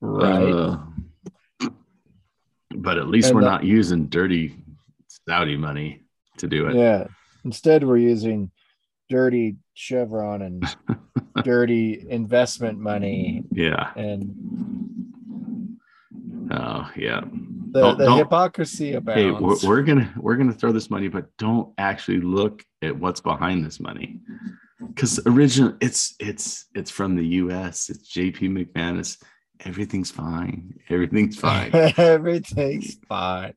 Right. 0.00 0.52
Uh, 0.52 0.78
but 2.82 2.98
at 2.98 3.08
least 3.08 3.28
And 3.28 3.36
we're 3.36 3.42
the- 3.42 3.50
not 3.50 3.64
using 3.64 4.06
dirty 4.06 4.56
Saudi 5.28 5.56
money 5.56 6.02
to 6.38 6.46
do 6.46 6.66
it. 6.68 6.76
yeah. 6.76 7.06
Instead, 7.44 7.84
we're 7.84 7.96
using 7.98 8.50
dirty 9.08 9.56
Chevron 9.74 10.42
and 10.42 10.64
dirty 11.44 12.04
investment 12.08 12.78
money 12.78 13.44
Yeah. 13.52 13.92
and 13.96 14.34
Oh, 16.50 16.90
yeah. 16.96 17.20
the, 17.20 17.80
Don't- 17.80 17.98
the 17.98 18.04
don't- 18.06 18.18
hypocrisy 18.18 18.94
abounds. 18.94 19.20
Hey, 19.20 19.30
we're, 19.30 19.56
we're 19.68 19.82
gonna 19.82 20.10
we're 20.16 20.36
gonna 20.36 20.52
throw 20.54 20.72
this 20.72 20.88
money, 20.90 21.08
but 21.08 21.36
don't 21.36 21.72
actually 21.76 22.20
look 22.20 22.64
at 22.80 22.96
what's 22.96 23.20
behind 23.20 23.64
this 23.66 23.78
money, 23.80 24.20
because 24.86 25.20
original 25.26 25.74
it's 25.82 26.14
it's 26.18 26.66
it's 26.74 26.90
from 26.90 27.16
the 27.16 27.26
U.S. 27.42 27.90
It's 27.90 28.08
J.P. 28.08 28.48
McManus. 28.48 29.22
Everything's 29.64 30.10
fine. 30.10 30.78
Everything's 30.88 31.36
fine. 31.40 31.70
Everything's 31.72 32.96
fine. 33.08 33.54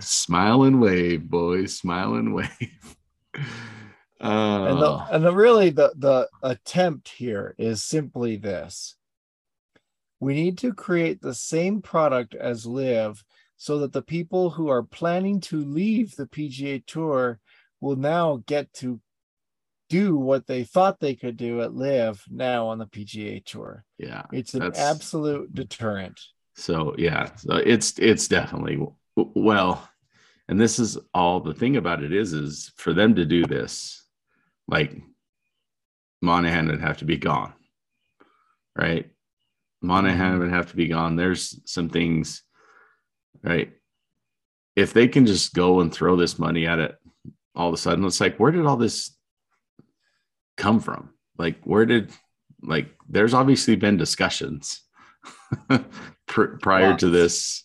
Smile 0.00 0.64
and 0.64 0.80
wave, 0.80 1.28
boys. 1.28 1.76
Smile 1.76 2.14
and 2.14 2.34
wave. 2.34 2.96
and 3.34 4.78
the, 4.78 4.90
Uh, 4.90 5.06
and 5.10 5.24
the 5.24 5.32
really 5.34 5.70
the 5.70 5.92
the 5.96 6.28
attempt 6.42 7.08
here 7.08 7.54
is 7.58 7.82
simply 7.82 8.36
this 8.36 8.96
we 10.20 10.34
need 10.34 10.56
to 10.58 10.72
create 10.72 11.20
the 11.20 11.34
same 11.34 11.82
product 11.82 12.34
as 12.36 12.64
LIV 12.64 13.24
so 13.56 13.78
that 13.80 13.92
the 13.92 14.02
people 14.02 14.50
who 14.50 14.68
are 14.68 14.82
planning 14.84 15.40
to 15.40 15.64
leave 15.64 16.14
the 16.14 16.26
pga 16.26 16.84
tour 16.86 17.40
will 17.80 17.96
now 17.96 18.40
get 18.46 18.72
to 18.74 19.00
do 20.00 20.16
what 20.16 20.46
they 20.46 20.64
thought 20.64 20.98
they 20.98 21.14
could 21.14 21.36
do 21.36 21.60
at 21.62 21.74
LIV 21.74 22.24
now 22.30 22.66
on 22.66 22.78
the 22.78 22.86
pga 22.86 23.44
tour 23.44 23.84
yeah. 23.98 24.22
it's 24.32 24.54
an 24.54 24.72
absolute 24.76 25.54
deterrent 25.54 26.18
So 26.54 26.94
yeah, 26.98 27.34
so 27.36 27.56
it's 27.56 27.98
it's 27.98 28.28
definitely 28.28 28.86
well, 29.16 29.88
and 30.48 30.60
this 30.60 30.78
is 30.78 30.98
all 31.14 31.40
the 31.40 31.54
thing 31.54 31.76
about 31.76 32.02
it 32.02 32.12
is 32.12 32.32
is 32.32 32.72
for 32.76 32.92
them 32.92 33.14
to 33.14 33.24
do 33.24 33.46
this, 33.46 34.04
like 34.68 35.02
Monahan 36.20 36.68
would 36.68 36.80
have 36.80 36.98
to 36.98 37.04
be 37.04 37.16
gone, 37.16 37.54
right? 38.76 39.10
Monahan 39.80 40.38
would 40.38 40.50
have 40.50 40.70
to 40.70 40.76
be 40.76 40.88
gone. 40.88 41.16
There's 41.16 41.58
some 41.64 41.88
things, 41.88 42.42
right? 43.42 43.72
If 44.76 44.92
they 44.92 45.08
can 45.08 45.26
just 45.26 45.54
go 45.54 45.80
and 45.80 45.92
throw 45.92 46.16
this 46.16 46.38
money 46.38 46.66
at 46.66 46.78
it 46.78 46.96
all 47.54 47.68
of 47.68 47.74
a 47.74 47.78
sudden, 47.78 48.04
it's 48.04 48.20
like, 48.20 48.38
where 48.38 48.52
did 48.52 48.64
all 48.64 48.76
this 48.76 49.16
come 50.62 50.80
from? 50.80 51.10
Like, 51.36 51.60
where 51.64 51.84
did 51.84 52.12
like? 52.62 52.88
There's 53.08 53.34
obviously 53.34 53.76
been 53.76 53.96
discussions 53.96 54.82
pr- 56.26 56.56
prior 56.62 56.96
to 56.96 57.10
this 57.10 57.64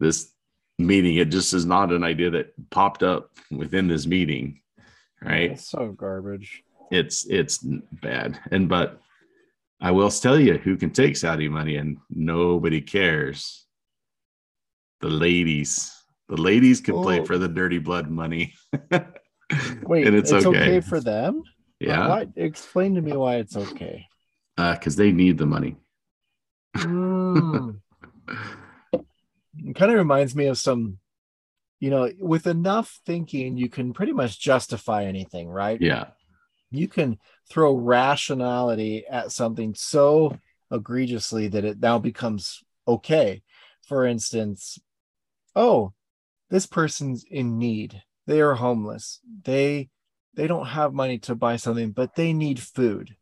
this 0.00 0.32
meeting. 0.78 1.16
It 1.16 1.26
just 1.26 1.52
is 1.52 1.66
not 1.66 1.92
an 1.92 2.02
idea 2.02 2.30
that 2.30 2.54
popped 2.70 3.02
up 3.02 3.30
within 3.50 3.86
this 3.86 4.06
meeting, 4.06 4.62
right? 5.22 5.52
it's 5.52 5.68
so 5.68 5.92
garbage 5.92 6.62
It's 6.90 7.26
it's 7.26 7.58
bad, 7.58 8.40
and 8.50 8.68
but 8.68 9.00
I 9.80 9.90
will 9.90 10.10
tell 10.10 10.40
you 10.40 10.56
who 10.56 10.76
can 10.76 10.90
take 10.90 11.16
Saudi 11.16 11.48
money 11.48 11.76
and 11.76 11.98
nobody 12.08 12.80
cares. 12.80 13.66
The 15.00 15.10
ladies, 15.10 15.92
the 16.30 16.40
ladies 16.40 16.80
can 16.80 16.94
play 17.02 17.22
for 17.26 17.36
the 17.36 17.48
dirty 17.48 17.78
blood 17.78 18.08
money. 18.08 18.54
wait 19.82 20.06
and 20.06 20.16
it's, 20.16 20.32
okay. 20.32 20.80
for 20.80 21.00
them 21.00 21.42
yeah, 21.80 22.08
why, 22.08 22.26
explain 22.36 22.94
to 22.94 23.02
me 23.02 23.12
why 23.12 23.36
it's 23.36 23.56
okay 23.56 24.06
because 24.56 24.96
they 24.96 25.12
need 25.12 25.38
the 25.38 25.46
money. 25.46 25.76
Mm. 26.76 27.80
it 28.92 29.76
kind 29.76 29.90
of 29.90 29.98
reminds 29.98 30.34
me 30.34 30.46
of 30.46 30.58
some, 30.58 30.98
you 31.80 31.90
know, 31.90 32.10
with 32.18 32.46
enough 32.46 33.00
thinking, 33.04 33.56
you 33.56 33.68
can 33.68 33.92
pretty 33.92 34.12
much 34.12 34.40
justify 34.40 35.04
anything, 35.04 35.48
right? 35.48 35.80
Yeah, 35.80 36.06
You 36.70 36.88
can 36.88 37.18
throw 37.50 37.74
rationality 37.74 39.04
at 39.08 39.32
something 39.32 39.74
so 39.74 40.38
egregiously 40.70 41.48
that 41.48 41.64
it 41.64 41.80
now 41.80 41.98
becomes 41.98 42.62
okay. 42.86 43.42
For 43.86 44.06
instance, 44.06 44.78
oh, 45.54 45.92
this 46.50 46.66
person's 46.66 47.24
in 47.30 47.58
need. 47.58 48.02
They 48.26 48.40
are 48.40 48.54
homeless. 48.54 49.20
They 49.42 49.90
they 50.36 50.46
don't 50.46 50.66
have 50.66 50.92
money 50.92 51.18
to 51.18 51.34
buy 51.34 51.56
something, 51.56 51.92
but 51.92 52.14
they 52.14 52.32
need 52.32 52.60
food. 52.60 53.16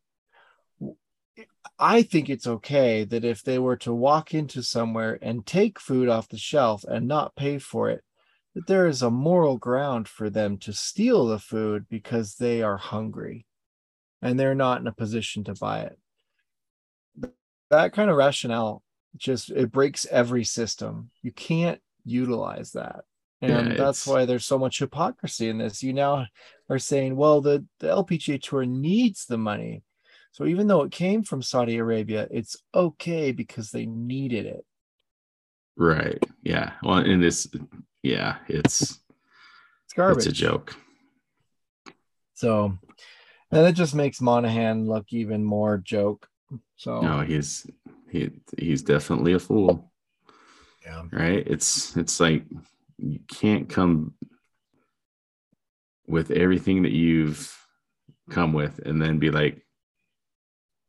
I 1.79 2.03
think 2.03 2.29
it's 2.29 2.47
okay 2.47 3.05
that 3.05 3.25
if 3.25 3.43
they 3.43 3.59
were 3.59 3.77
to 3.79 3.93
walk 3.93 4.35
into 4.35 4.63
somewhere 4.63 5.19
and 5.21 5.45
take 5.45 5.81
food 5.81 6.09
off 6.09 6.29
the 6.29 6.39
shelf 6.39 6.85
and 6.85 7.09
not 7.09 7.35
pay 7.35 7.59
for 7.59 7.91
it, 7.91 8.05
that 8.55 8.67
there 8.67 8.87
is 8.87 9.03
a 9.03 9.11
moral 9.11 9.57
ground 9.59 10.09
for 10.09 10.31
them 10.31 10.59
to 10.59 10.73
steal 10.73 11.27
the 11.27 11.39
food 11.39 11.87
because 11.89 12.37
they 12.37 12.63
are 12.63 12.77
hungry 12.77 13.47
and 14.21 14.39
they're 14.39 14.55
not 14.55 14.81
in 14.81 14.87
a 14.87 14.93
position 14.93 15.43
to 15.45 15.55
buy 15.55 15.81
it. 15.81 15.99
That 17.71 17.93
kind 17.93 18.11
of 18.11 18.17
rationale 18.17 18.83
just 19.17 19.51
it 19.51 19.73
breaks 19.73 20.07
every 20.11 20.45
system. 20.45 21.11
You 21.23 21.33
can't 21.33 21.81
utilize 22.05 22.73
that. 22.73 23.05
And 23.43 23.69
Yeah, 23.71 23.75
that's 23.75 24.07
why 24.07 24.25
there's 24.25 24.47
so 24.47 24.59
much 24.59 24.79
hypocrisy 24.79 25.49
in 25.49 25.59
this. 25.59 25.83
You 25.83 25.93
now 25.93 26.27
are 26.71 26.79
saying, 26.79 27.17
well, 27.17 27.41
the, 27.41 27.67
the 27.81 27.89
LPGA 27.89 28.41
tour 28.41 28.65
needs 28.65 29.27
the 29.27 29.37
money. 29.37 29.83
So 30.31 30.47
even 30.47 30.67
though 30.69 30.83
it 30.83 30.93
came 30.93 31.23
from 31.25 31.43
Saudi 31.43 31.77
Arabia, 31.77 32.27
it's 32.31 32.57
okay 32.75 33.33
because 33.33 33.71
they 33.71 33.85
needed 33.85 34.47
it. 34.47 34.65
right. 35.77 36.25
Yeah. 36.43 36.73
Well, 36.83 36.99
and 36.99 37.23
this, 37.23 37.49
yeah, 38.03 38.37
it's 38.49 38.81
It's 39.85 39.93
garbage. 39.95 40.27
it's 40.27 40.27
a 40.27 40.33
joke. 40.33 40.75
So, 42.35 42.79
and 43.51 43.67
it 43.67 43.73
just 43.75 43.95
makes 43.95 44.21
Monahan 44.21 44.87
look 44.87 45.07
even 45.13 45.45
more 45.45 45.79
joke. 45.79 46.27
So, 46.77 47.01
No, 47.01 47.21
he's 47.21 47.67
he 48.11 48.31
he's 48.59 48.83
definitely 48.83 49.35
a 49.35 49.39
fool. 49.39 49.93
yeah. 50.85 51.05
right 51.13 51.47
it's 51.47 51.97
it's 51.97 52.19
like 52.21 52.45
you 53.03 53.21
can't 53.29 53.69
come 53.69 54.15
with 56.07 56.31
everything 56.31 56.83
that 56.83 56.93
you've 56.93 57.57
come 58.31 58.53
with 58.53 58.79
and 58.85 59.01
then 59.01 59.19
be 59.19 59.31
like, 59.31 59.63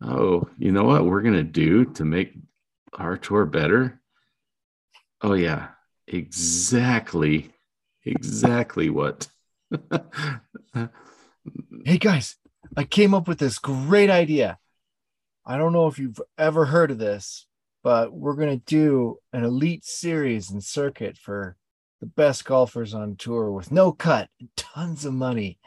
oh, 0.02 0.48
you 0.58 0.72
know 0.72 0.84
what 0.84 1.06
we're 1.06 1.22
gonna 1.22 1.44
do 1.44 1.86
to 1.94 2.06
make 2.06 2.34
our 2.94 3.18
tour 3.18 3.46
better? 3.46 4.00
Oh 5.22 5.34
yeah, 5.34 5.70
exactly, 6.08 7.52
exactly 8.06 8.90
what. 8.90 9.28
Hey 11.84 11.98
guys, 11.98 12.38
I 12.78 12.86
came 12.86 13.14
up 13.14 13.28
with 13.28 13.38
this 13.38 13.60
great 13.60 14.10
idea. 14.10 14.58
I 15.46 15.58
don't 15.58 15.74
know 15.74 15.88
if 15.88 16.00
you've 16.00 16.22
ever 16.38 16.66
heard 16.66 16.92
of 16.92 16.98
this, 16.98 17.48
but 17.84 18.14
we're 18.14 18.36
going 18.36 18.58
to 18.58 18.66
do 18.66 19.18
an 19.34 19.44
elite 19.44 19.84
series 19.84 20.50
and 20.50 20.64
circuit 20.64 21.18
for 21.18 21.58
the 22.04 22.08
best 22.08 22.44
golfers 22.44 22.94
on 22.94 23.16
tour 23.16 23.50
with 23.50 23.72
no 23.72 23.94
cut 23.94 24.28
and 24.42 24.50
tons 24.58 25.06
of 25.06 25.14
money. 25.14 25.58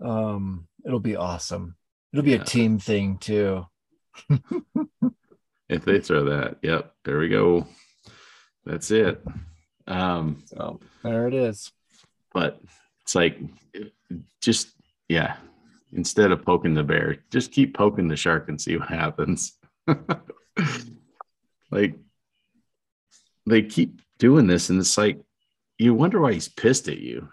Um, 0.00 0.66
it'll 0.82 0.98
be 0.98 1.14
awesome. 1.14 1.76
It'll 2.10 2.24
be 2.24 2.30
Yeah. 2.30 2.40
a 2.40 2.44
team 2.44 2.78
thing 2.78 3.18
too. 3.18 3.66
if 5.68 5.84
they 5.84 6.00
throw 6.00 6.24
that, 6.24 6.56
yep, 6.62 6.94
there 7.04 7.18
we 7.18 7.28
go. 7.28 7.66
That's 8.64 8.90
it. 8.90 9.22
Um, 9.86 10.42
So 10.46 10.80
there 11.02 11.28
it 11.28 11.34
is. 11.34 11.70
but 12.32 12.58
it's 13.02 13.14
like 13.14 13.38
just 14.40 14.68
yeah 15.10 15.36
instead 15.92 16.32
of 16.32 16.44
poking 16.44 16.72
the 16.74 16.82
bear 16.82 17.18
just 17.30 17.52
keep 17.52 17.76
poking 17.76 18.08
the 18.08 18.16
shark 18.16 18.48
and 18.48 18.60
see 18.60 18.76
what 18.76 18.88
happens 18.88 19.52
like 21.70 21.94
they 23.46 23.62
keep 23.62 24.00
doing 24.18 24.46
this 24.46 24.70
and 24.70 24.78
it's 24.80 24.96
like 24.98 25.20
you 25.78 25.94
wonder 25.94 26.20
why 26.20 26.32
he's 26.32 26.48
pissed 26.48 26.88
at 26.88 26.98
you 26.98 27.28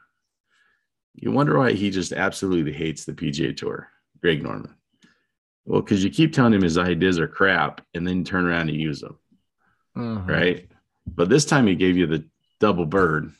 you 1.16 1.32
wonder 1.32 1.58
why 1.58 1.72
he 1.72 1.90
just 1.90 2.12
absolutely 2.12 2.74
hates 2.74 3.06
the 3.06 3.14
pga 3.14 3.56
tour 3.56 3.90
greg 4.22 4.42
norman 4.44 4.74
well 5.66 5.82
because 5.82 6.04
you 6.04 6.10
keep 6.10 6.34
telling 6.34 6.54
him 6.54 6.62
his 6.62 6.78
ideas 6.78 7.20
are 7.20 7.28
crap 7.28 7.82
and 7.94 8.06
then 8.08 8.24
turn 8.24 8.46
around 8.46 8.70
and 8.70 8.80
use 8.80 9.02
them 9.02 9.18
Mhm. 9.96 10.28
right? 10.28 10.68
But 11.06 11.30
this 11.30 11.46
time 11.46 11.68
he 11.68 11.76
gave 11.76 11.98
you 11.98 12.08
the 12.08 12.26
double 12.60 12.88
bird 12.88 13.32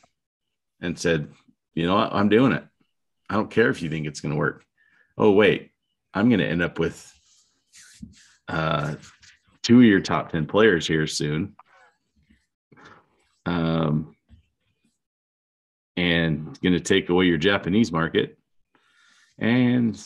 and 0.80 0.96
said, 0.96 1.32
you 1.74 1.84
know 1.84 1.96
what, 1.96 2.12
I'm 2.14 2.28
doing 2.28 2.52
it. 2.52 2.62
I 3.28 3.34
don't 3.34 3.50
care 3.50 3.70
if 3.70 3.82
you 3.82 3.90
think 3.90 4.06
it's 4.06 4.20
going 4.20 4.32
to 4.34 4.38
work. 4.38 4.64
Oh, 5.18 5.32
wait, 5.32 5.72
I'm 6.12 6.28
going 6.28 6.38
to 6.38 6.46
end 6.46 6.62
up 6.62 6.78
with 6.78 7.12
uh, 8.46 8.94
two 9.62 9.78
of 9.78 9.84
your 9.84 10.00
top 10.00 10.30
10 10.30 10.46
players 10.46 10.86
here 10.86 11.08
soon. 11.08 11.56
Um, 13.46 14.16
and 15.96 16.58
going 16.60 16.72
to 16.72 16.80
take 16.80 17.08
away 17.08 17.26
your 17.26 17.38
Japanese 17.38 17.92
market. 17.92 18.38
And 19.38 20.00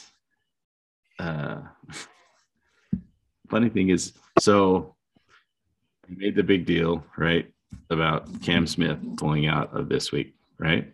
uh, 1.18 1.62
funny 3.48 3.68
thing 3.68 3.88
is, 3.88 4.12
so 4.38 4.96
we 6.08 6.16
made 6.16 6.36
the 6.36 6.42
big 6.42 6.66
deal, 6.66 7.04
right, 7.16 7.50
about 7.90 8.42
Cam 8.42 8.66
Smith 8.66 8.98
pulling 9.16 9.46
out 9.46 9.74
of 9.76 9.88
this 9.88 10.12
week, 10.12 10.34
right? 10.58 10.92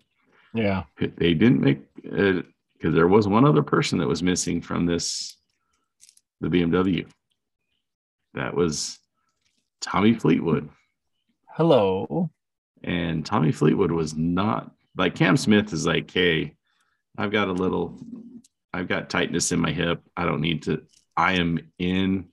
Yeah. 0.53 0.85
They 0.99 1.35
didn't 1.35 1.61
make 1.61 1.83
it 2.03 2.47
because 2.75 2.95
there 2.95 3.09
was 3.09 3.27
one 3.27 3.45
other 3.45 3.63
person 3.63 3.99
that 3.99 4.07
was 4.09 4.23
missing 4.23 4.61
from 4.61 4.87
this, 4.87 5.37
the 6.41 6.49
BMW. 6.49 7.07
That 8.35 8.55
was 8.55 8.99
Tommy 9.81 10.15
Fleetwood. 10.15 10.69
Hello. 11.49 12.31
And 12.85 13.25
Tommy 13.25 13.51
Fleetwood 13.53 13.91
was 13.91 14.15
not 14.15 14.71
like 14.97 15.15
Cam 15.15 15.37
Smith 15.37 15.73
is 15.73 15.87
like, 15.87 16.11
hey, 16.11 16.55
I've 17.17 17.33
got 17.33 17.49
a 17.49 17.53
little, 17.53 17.99
I've 18.73 18.89
got 18.89 19.11
tightness 19.11 19.53
in 19.53 19.59
my 19.61 19.73
hip. 19.73 20.03
I 20.17 20.25
don't 20.27 20.41
need 20.41 20.65
to, 20.65 20.83
I 21.17 21.35
am 21.35 21.59
in, 21.79 22.29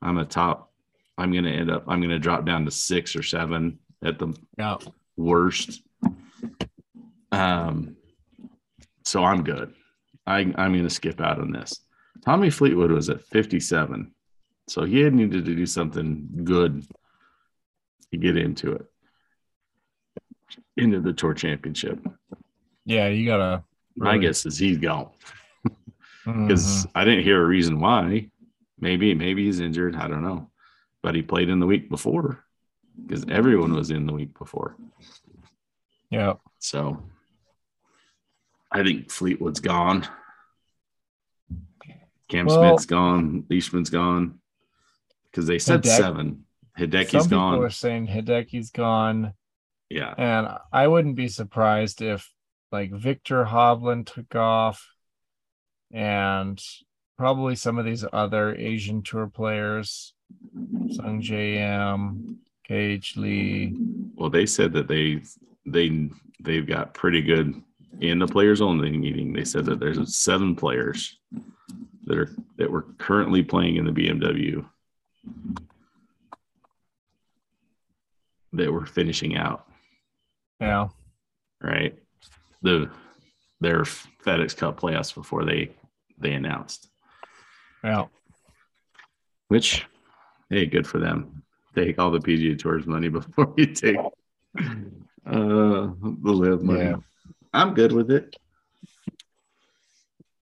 I'm 0.00 0.18
a 0.18 0.24
top, 0.24 0.72
I'm 1.18 1.32
going 1.32 1.44
to 1.44 1.50
end 1.52 1.70
up, 1.70 1.84
I'm 1.86 2.00
going 2.00 2.10
to 2.10 2.18
drop 2.18 2.44
down 2.46 2.64
to 2.64 2.70
six 2.70 3.14
or 3.14 3.22
seven 3.22 3.78
at 4.02 4.18
the 4.18 4.32
Yeah. 4.58 4.76
worst. 5.16 5.82
Um, 7.32 7.96
so 9.04 9.22
I'm 9.24 9.44
good. 9.44 9.74
I, 10.26 10.38
I'm 10.38 10.54
going 10.72 10.84
to 10.84 10.90
skip 10.90 11.20
out 11.20 11.40
on 11.40 11.52
this. 11.52 11.80
Tommy 12.24 12.48
Fleetwood 12.50 12.90
was 12.90 13.10
at 13.10 13.22
57. 13.26 14.12
So 14.68 14.84
he 14.84 15.00
had 15.00 15.12
needed 15.14 15.44
to 15.44 15.54
do 15.54 15.66
something 15.66 16.26
good 16.44 16.86
to 18.12 18.16
get 18.16 18.36
into 18.38 18.72
it, 18.72 18.86
into 20.76 21.00
the 21.00 21.12
tour 21.12 21.34
championship. 21.34 21.98
Yeah. 22.84 23.08
You 23.08 23.26
gotta. 23.26 23.64
My 23.96 24.18
guess 24.18 24.44
is 24.44 24.58
he's 24.58 24.78
gone 24.78 25.10
mm-hmm. 26.26 26.46
because 26.46 26.86
I 26.94 27.04
didn't 27.04 27.24
hear 27.24 27.42
a 27.42 27.46
reason 27.46 27.78
why. 27.80 28.28
Maybe, 28.80 29.14
maybe 29.14 29.44
he's 29.44 29.60
injured. 29.60 29.96
I 29.96 30.08
don't 30.08 30.22
know. 30.22 30.50
But 31.02 31.14
he 31.14 31.22
played 31.22 31.48
in 31.48 31.60
the 31.60 31.66
week 31.66 31.88
before 31.88 32.44
because 33.00 33.24
everyone 33.28 33.72
was 33.72 33.90
in 33.90 34.06
the 34.06 34.12
week 34.12 34.36
before. 34.38 34.76
Yeah. 36.10 36.34
So 36.58 37.04
I 38.70 38.82
think 38.82 39.10
Fleetwood's 39.10 39.60
gone. 39.60 40.08
Cam 42.28 42.46
Well- 42.46 42.78
Smith's 42.78 42.86
gone. 42.86 43.44
Leishman's 43.48 43.90
gone. 43.90 44.40
Because 45.30 45.46
they 45.46 45.58
said 45.58 45.82
Hideki- 45.82 45.96
seven. 45.96 46.44
Some 46.76 46.86
Hideki's 46.86 47.26
people 47.26 47.38
gone. 47.38 47.62
are 47.62 47.70
saying 47.70 48.08
Hideki's 48.08 48.70
gone. 48.70 49.34
Yeah. 49.94 50.12
And 50.18 50.48
I 50.72 50.88
wouldn't 50.88 51.14
be 51.14 51.28
surprised 51.28 52.02
if 52.02 52.28
like 52.72 52.90
Viktor 52.90 53.44
Hovland 53.44 54.12
took 54.12 54.34
off 54.34 54.90
and 55.92 56.60
probably 57.16 57.54
some 57.54 57.78
of 57.78 57.84
these 57.84 58.04
other 58.12 58.56
Asian 58.56 59.02
tour 59.04 59.28
players, 59.28 60.12
Sungjae 60.56 61.58
Im, 61.58 62.38
Cage 62.66 63.14
Lee. 63.16 63.76
Well, 64.16 64.30
they 64.30 64.46
said 64.46 64.72
that 64.72 64.88
they 64.88 65.22
they 65.64 66.10
they've 66.42 66.66
got 66.66 66.92
pretty 66.92 67.22
good 67.22 67.62
in 68.00 68.18
the 68.18 68.26
players 68.26 68.60
only 68.60 68.90
meeting. 68.90 69.32
They 69.32 69.44
said 69.44 69.64
that 69.66 69.78
there's 69.78 70.16
seven 70.16 70.56
players 70.56 71.20
that 72.06 72.18
are 72.18 72.34
that 72.56 72.68
were 72.68 72.86
currently 72.98 73.44
playing 73.44 73.76
in 73.76 73.84
the 73.84 73.92
BMW 73.92 74.66
that 78.54 78.72
were 78.72 78.86
finishing 78.86 79.36
out. 79.36 79.68
Yeah. 80.60 80.88
right? 81.62 81.98
The 82.62 82.90
their 83.60 83.82
FedEx 83.82 84.56
Cup 84.56 84.80
playoffs 84.80 85.14
before 85.14 85.44
they 85.44 85.70
they 86.18 86.32
announced, 86.32 86.88
Yeah. 87.82 88.06
which 89.48 89.84
hey, 90.50 90.66
good 90.66 90.86
for 90.86 90.98
them. 90.98 91.42
Take 91.74 91.98
all 91.98 92.10
the 92.10 92.20
PGA 92.20 92.58
Tour's 92.58 92.86
money 92.86 93.08
before 93.20 93.52
you 93.56 93.66
take 93.66 93.96
uh 93.96 94.10
the 95.26 96.16
LIV 96.22 96.62
money. 96.62 96.80
Yeah. 96.84 96.96
I'm 97.52 97.74
good 97.74 97.92
with 97.92 98.10
it. 98.10 98.34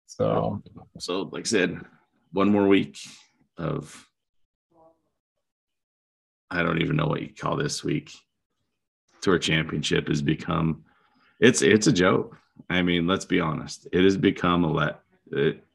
So 0.06 0.62
So, 1.00 1.22
like 1.32 1.46
I 1.46 1.50
said, 1.50 1.82
one 2.32 2.50
more 2.52 2.68
week 2.68 2.98
of 3.58 4.06
I 6.50 6.64
don't 6.64 6.82
even 6.82 6.96
know 6.96 7.08
what 7.08 7.22
you 7.22 7.34
call 7.34 7.56
this 7.58 7.84
week. 7.84 8.12
Tour 9.28 9.40
championship 9.40 10.08
has 10.08 10.22
become 10.22 10.86
it's 11.42 11.62
it's 11.62 11.88
a 11.88 11.92
joke. 11.92 12.38
I 12.70 12.82
mean, 12.82 13.08
let's 13.08 13.26
be 13.26 13.42
honest. 13.42 13.86
It 13.92 14.06
has 14.06 14.16
become 14.16 14.64
a 14.64 14.72
let 14.72 15.02
it 15.34 15.66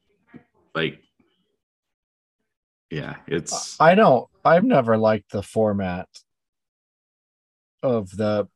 like 0.75 1.03
yeah, 2.89 3.17
it's 3.27 3.79
I 3.79 3.95
don't 3.95 4.27
I've 4.43 4.65
never 4.65 4.97
liked 4.97 5.33
the 5.33 5.43
format 5.43 6.09
of 7.83 8.09
the 8.17 8.49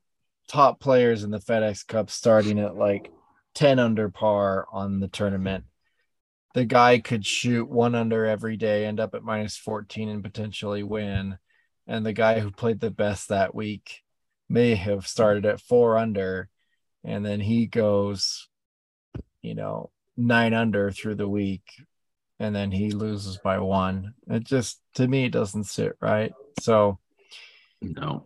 top 0.49 0.81
players 0.81 1.25
in 1.25 1.31
the 1.31 1.41
FedEx 1.41 1.87
Cup 1.87 2.09
starting 2.09 2.59
at 2.59 2.75
like 2.75 3.13
10 3.55 3.79
under 3.79 4.09
par 4.09 4.67
on 4.73 5.01
the 5.01 5.09
tournament. 5.09 5.65
The 6.55 6.65
guy 6.65 7.01
could 7.01 7.27
shoot 7.27 7.69
one 7.69 7.95
under 7.95 8.25
every 8.25 8.57
day, 8.57 8.87
end 8.87 8.99
up 8.99 9.15
at 9.15 9.23
minus 9.23 9.59
14 9.59 10.09
and 10.09 10.25
potentially 10.25 10.83
win. 10.83 11.37
And 11.87 12.07
the 12.07 12.15
guy 12.15 12.41
who 12.41 12.51
played 12.51 12.81
the 12.81 12.91
best 12.91 13.29
that 13.29 13.55
week 13.55 14.01
may 14.49 14.75
have 14.75 15.07
started 15.07 15.45
at 15.47 15.61
four 15.61 15.97
under 15.99 16.49
and 17.05 17.25
then 17.25 17.41
he 17.41 17.67
goes, 17.67 18.49
you 19.43 19.55
know, 19.55 19.91
nine 20.17 20.55
under 20.55 20.91
through 20.91 21.15
the 21.17 21.29
week 21.29 21.63
and 22.39 22.55
then 22.55 22.71
he 22.71 22.91
loses 22.91 23.39
by 23.39 23.59
one. 23.59 24.15
It 24.29 24.45
just 24.45 24.81
to 24.95 25.07
me 25.07 25.29
doesn't 25.29 25.65
sit 25.65 25.97
right. 26.01 26.33
So 26.61 26.99
no. 27.81 28.25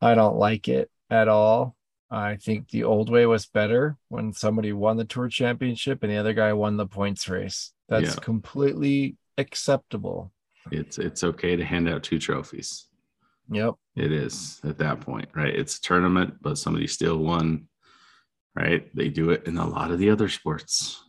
I 0.00 0.14
don't 0.14 0.36
like 0.36 0.68
it 0.68 0.90
at 1.10 1.28
all. 1.28 1.76
I 2.10 2.36
think 2.36 2.70
the 2.70 2.84
old 2.84 3.08
way 3.10 3.26
was 3.26 3.46
better 3.46 3.96
when 4.08 4.32
somebody 4.32 4.72
won 4.72 4.96
the 4.96 5.04
tour 5.04 5.28
championship 5.28 6.02
and 6.02 6.10
the 6.10 6.16
other 6.16 6.32
guy 6.32 6.52
won 6.52 6.76
the 6.76 6.86
points 6.86 7.28
race. 7.28 7.72
That's 7.88 8.14
Yeah. 8.16 8.20
completely 8.20 9.16
acceptable. 9.38 10.32
It's 10.72 10.98
it's 10.98 11.24
okay 11.24 11.56
to 11.56 11.64
hand 11.64 11.88
out 11.88 12.02
two 12.02 12.18
trophies. 12.18 12.86
Yep. 13.50 13.74
It 13.96 14.12
is 14.12 14.60
at 14.64 14.78
that 14.78 15.00
point, 15.00 15.28
right? 15.34 15.54
It's 15.54 15.78
a 15.78 15.82
tournament, 15.82 16.34
but 16.40 16.56
somebody 16.58 16.86
still 16.86 17.18
won, 17.18 17.68
right? 18.54 18.88
They 18.94 19.08
do 19.08 19.30
it 19.30 19.44
in 19.46 19.56
a 19.56 19.66
lot 19.68 19.90
of 19.90 19.98
the 19.98 20.10
other 20.10 20.28
sports. 20.28 21.02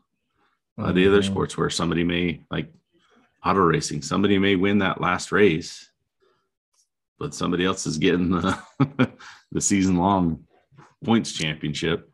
A 0.77 0.81
lot 0.81 0.89
of 0.89 0.95
the 0.95 1.07
other 1.07 1.21
Mhm. 1.21 1.25
sports 1.27 1.57
where 1.57 1.69
somebody 1.69 2.03
may 2.03 2.43
like 2.49 2.73
auto 3.45 3.59
racing, 3.59 4.01
somebody 4.01 4.39
may 4.39 4.55
win 4.55 4.79
that 4.79 4.99
last 5.01 5.31
race, 5.31 5.91
but 7.19 7.35
somebody 7.35 7.65
else 7.65 7.85
is 7.85 7.97
getting 7.99 8.29
the 8.31 8.59
the 9.51 9.61
season 9.61 9.97
long 9.97 10.47
points 11.03 11.33
championship. 11.33 12.09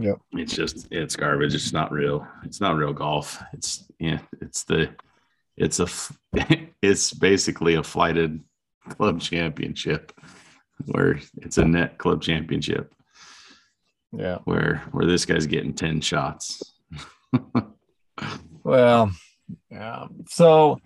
Yep. 0.00 0.20
It's 0.32 0.54
just 0.54 0.88
it's 0.90 1.16
garbage. 1.16 1.54
It's 1.54 1.72
not 1.72 1.92
real. 1.92 2.26
It's 2.44 2.60
not 2.60 2.76
real 2.76 2.92
golf. 2.92 3.40
It's 3.52 3.84
yeah, 3.98 4.20
it's 4.40 4.64
the 4.64 4.94
it's 5.58 5.80
a 5.80 5.88
it's 6.82 7.12
basically 7.12 7.74
a 7.74 7.82
flighted 7.82 8.40
club 8.88 9.20
championship 9.20 10.12
where 10.86 11.20
it's 11.38 11.58
a 11.58 11.64
net 11.64 11.98
club 11.98 12.22
championship 12.22 12.94
Yeah. 14.12 14.38
where 14.44 14.82
where 14.92 15.06
this 15.06 15.24
guy's 15.26 15.46
getting 15.46 15.74
10 15.74 16.00
shots. 16.00 16.62
Well, 18.64 19.12
yeah. 19.70 20.06
So, 20.28 20.78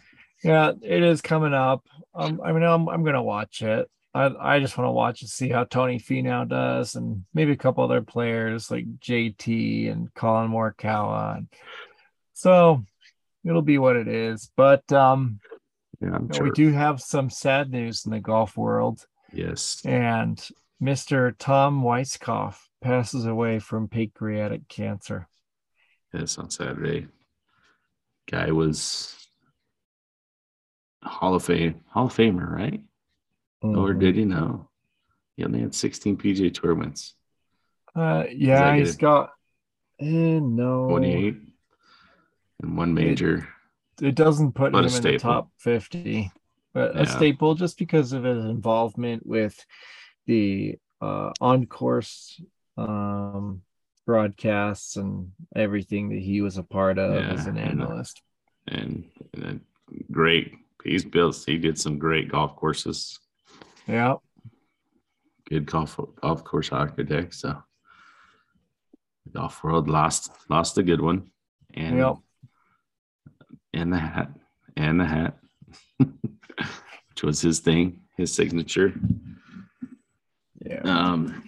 yeah, 0.45 0.73
it 0.83 1.03
is 1.03 1.21
coming 1.21 1.55
up. 1.55 1.85
Um, 2.15 2.41
I 2.45 2.53
mean, 2.53 2.63
I'm, 2.63 2.89
I'm 2.89 3.03
gonna 3.05 3.23
watch 3.23 3.63
it. 3.63 3.91
I, 4.15 4.31
I 4.39 4.61
just 4.61 4.77
want 4.77 4.87
to 4.89 4.93
watch 4.93 5.23
and 5.23 5.31
see 5.31 5.49
how 5.49 5.65
Tony 5.65 5.99
Finau 5.99 6.47
does, 6.49 6.95
and 6.95 7.25
maybe 7.35 7.53
a 7.53 7.57
couple 7.57 7.83
other 7.83 8.03
players 8.03 8.71
like 8.71 8.85
JT 9.01 9.91
and 9.91 10.13
Collin 10.15 10.51
Morikawa. 10.51 11.39
And 11.39 11.49
so 12.35 12.85
it'll 13.45 13.63
be 13.63 13.79
what 13.79 13.97
it 13.97 14.09
is. 14.09 14.51
But 14.57 14.91
um, 14.93 15.41
Yeah, 16.01 16.15
I'm 16.15 16.23
you 16.23 16.29
know, 16.29 16.35
sure. 16.35 16.45
we 16.45 16.51
do 16.53 16.73
have 16.73 17.01
some 17.01 17.31
sad 17.31 17.71
news 17.71 18.05
in 18.07 18.13
the 18.13 18.21
golf 18.21 18.57
world, 18.57 19.05
Yes. 19.33 19.83
and 19.85 20.37
Mr. 20.83 21.35
Tom 21.39 21.83
Weiskopf 21.83 22.57
passes 22.81 23.27
away 23.27 23.59
from 23.61 23.89
pancreatic 23.89 24.67
cancer. 24.69 25.29
Yes, 26.13 26.37
on 26.39 26.51
Saturday. 26.51 27.07
Guy 28.31 28.51
was 28.51 29.17
Hall 31.03 31.35
of 31.35 31.45
Fame, 31.45 31.81
Hall 31.89 32.07
of 32.07 32.15
Famer, 32.15 32.49
right? 32.51 32.83
Or 33.63 33.95
Mhm. 33.95 34.01
did 34.01 34.17
he 34.17 34.25
know? 34.25 34.69
He 35.37 35.45
only 35.45 35.61
had 35.61 35.75
16 35.75 36.17
PGA 36.17 36.51
Tour 36.51 36.75
wins. 36.75 37.15
Uh, 37.95 38.25
yeah, 38.31 38.75
he's 38.77 38.97
got. 38.97 39.31
Eh, 40.01 40.41
no, 40.41 40.89
28 40.89 41.37
and 42.63 42.77
one 42.77 42.95
major. 42.95 43.49
It 44.01 44.15
doesn't 44.15 44.53
put 44.53 44.75
him 44.75 44.85
in 44.85 45.03
the 45.03 45.19
top 45.19 45.51
fifty, 45.59 46.33
but 46.73 46.95
Yeah. 46.95 47.03
a 47.03 47.07
staple 47.07 47.55
just 47.55 47.79
because 47.79 48.13
of 48.13 48.25
his 48.25 48.45
involvement 48.45 49.27
with 49.27 49.65
the 50.27 50.79
uh, 51.01 51.33
on 51.41 51.67
course 51.67 52.41
um, 52.77 53.63
broadcasts 54.07 54.97
and 54.97 55.33
everything 55.55 56.09
that 56.11 56.21
he 56.21 56.41
was 56.41 56.57
a 56.59 56.63
part 56.63 56.99
of 56.99 57.15
Yeah, 57.15 57.33
as 57.33 57.47
an 57.47 57.59
analyst. 57.59 58.23
and, 58.69 59.05
and 59.35 59.45
a 59.45 60.13
great. 60.13 60.55
He's 60.85 61.05
built. 61.05 61.43
He 61.47 61.59
did 61.59 61.79
some 61.79 61.99
great 61.99 62.29
golf 62.29 62.57
courses. 62.57 63.19
Yeah, 63.87 64.15
Good 65.49 65.67
golf 65.67 65.99
golf 66.21 66.43
course 66.45 66.73
architect. 66.73 67.35
So 67.35 67.63
golf 69.33 69.63
world 69.63 69.89
lost 69.89 70.31
lost 70.49 70.79
a 70.79 70.83
good 70.83 71.01
one, 71.01 71.31
and 71.75 71.99
Yep. 71.99 72.15
And 73.73 73.93
the 73.93 73.99
hat 73.99 74.31
and 74.77 75.01
the 75.01 75.05
hat, 75.07 75.37
which 75.99 77.23
was 77.23 77.41
his 77.41 77.61
thing, 77.61 78.01
his 78.17 78.33
signature. 78.35 78.93
yeah. 80.65 80.81
Um, 80.85 81.43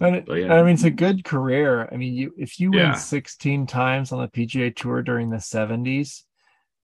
And 0.00 0.24
yeah. 0.28 0.54
I 0.54 0.62
mean, 0.62 0.74
it's 0.74 0.84
a 0.84 0.90
good 0.90 1.24
career. 1.24 1.88
I 1.92 1.96
mean, 1.96 2.14
you 2.14 2.34
if 2.36 2.58
you 2.60 2.72
win 2.72 2.94
16 2.94 3.66
times 3.66 4.12
on 4.12 4.20
the 4.20 4.28
PGA 4.28 4.74
Tour 4.74 5.02
during 5.02 5.30
the 5.30 5.36
70s, 5.36 6.22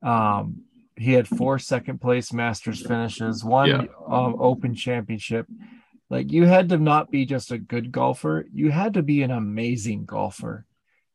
um, 0.03 0.61
he 0.95 1.13
had 1.13 1.27
four 1.27 1.57
second 1.59 1.99
place 2.01 2.31
Masters 2.33 2.85
finishes, 2.85 3.43
one 3.43 3.69
Yeah. 3.69 3.85
um, 4.07 4.35
Open 4.39 4.73
Championship. 4.75 5.47
Like 6.09 6.31
you 6.31 6.45
had 6.45 6.69
to 6.69 6.77
not 6.77 7.09
be 7.11 7.25
just 7.25 7.51
a 7.51 7.57
good 7.57 7.91
golfer, 7.91 8.45
you 8.53 8.69
had 8.71 8.93
to 8.95 9.03
be 9.03 9.21
an 9.23 9.31
amazing 9.31 10.05
golfer 10.05 10.65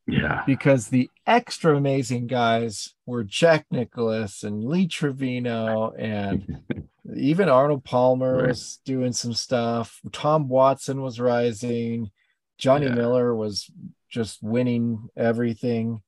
yeah, 0.07 0.42
because 0.47 0.88
the 0.88 1.11
extra 1.27 1.77
amazing 1.77 2.27
guys 2.27 2.95
were 3.07 3.25
Jack 3.25 3.66
Nicklaus 3.71 4.42
and 4.42 4.64
Lee 4.64 4.87
Trevino 4.87 5.92
and 5.92 6.62
even 7.16 7.49
Arnold 7.49 7.85
Palmer 7.85 8.37
Right. 8.38 8.49
was 8.49 8.79
doing 8.85 9.12
some 9.12 9.33
stuff. 9.35 10.01
Tom 10.12 10.49
Watson 10.49 11.03
was 11.03 11.19
rising. 11.21 12.11
Johnny 12.59 12.87
Yeah. 12.87 12.95
Miller 12.95 13.35
was 13.35 13.71
just 14.09 14.42
winning 14.42 15.09
everything. 15.16 16.01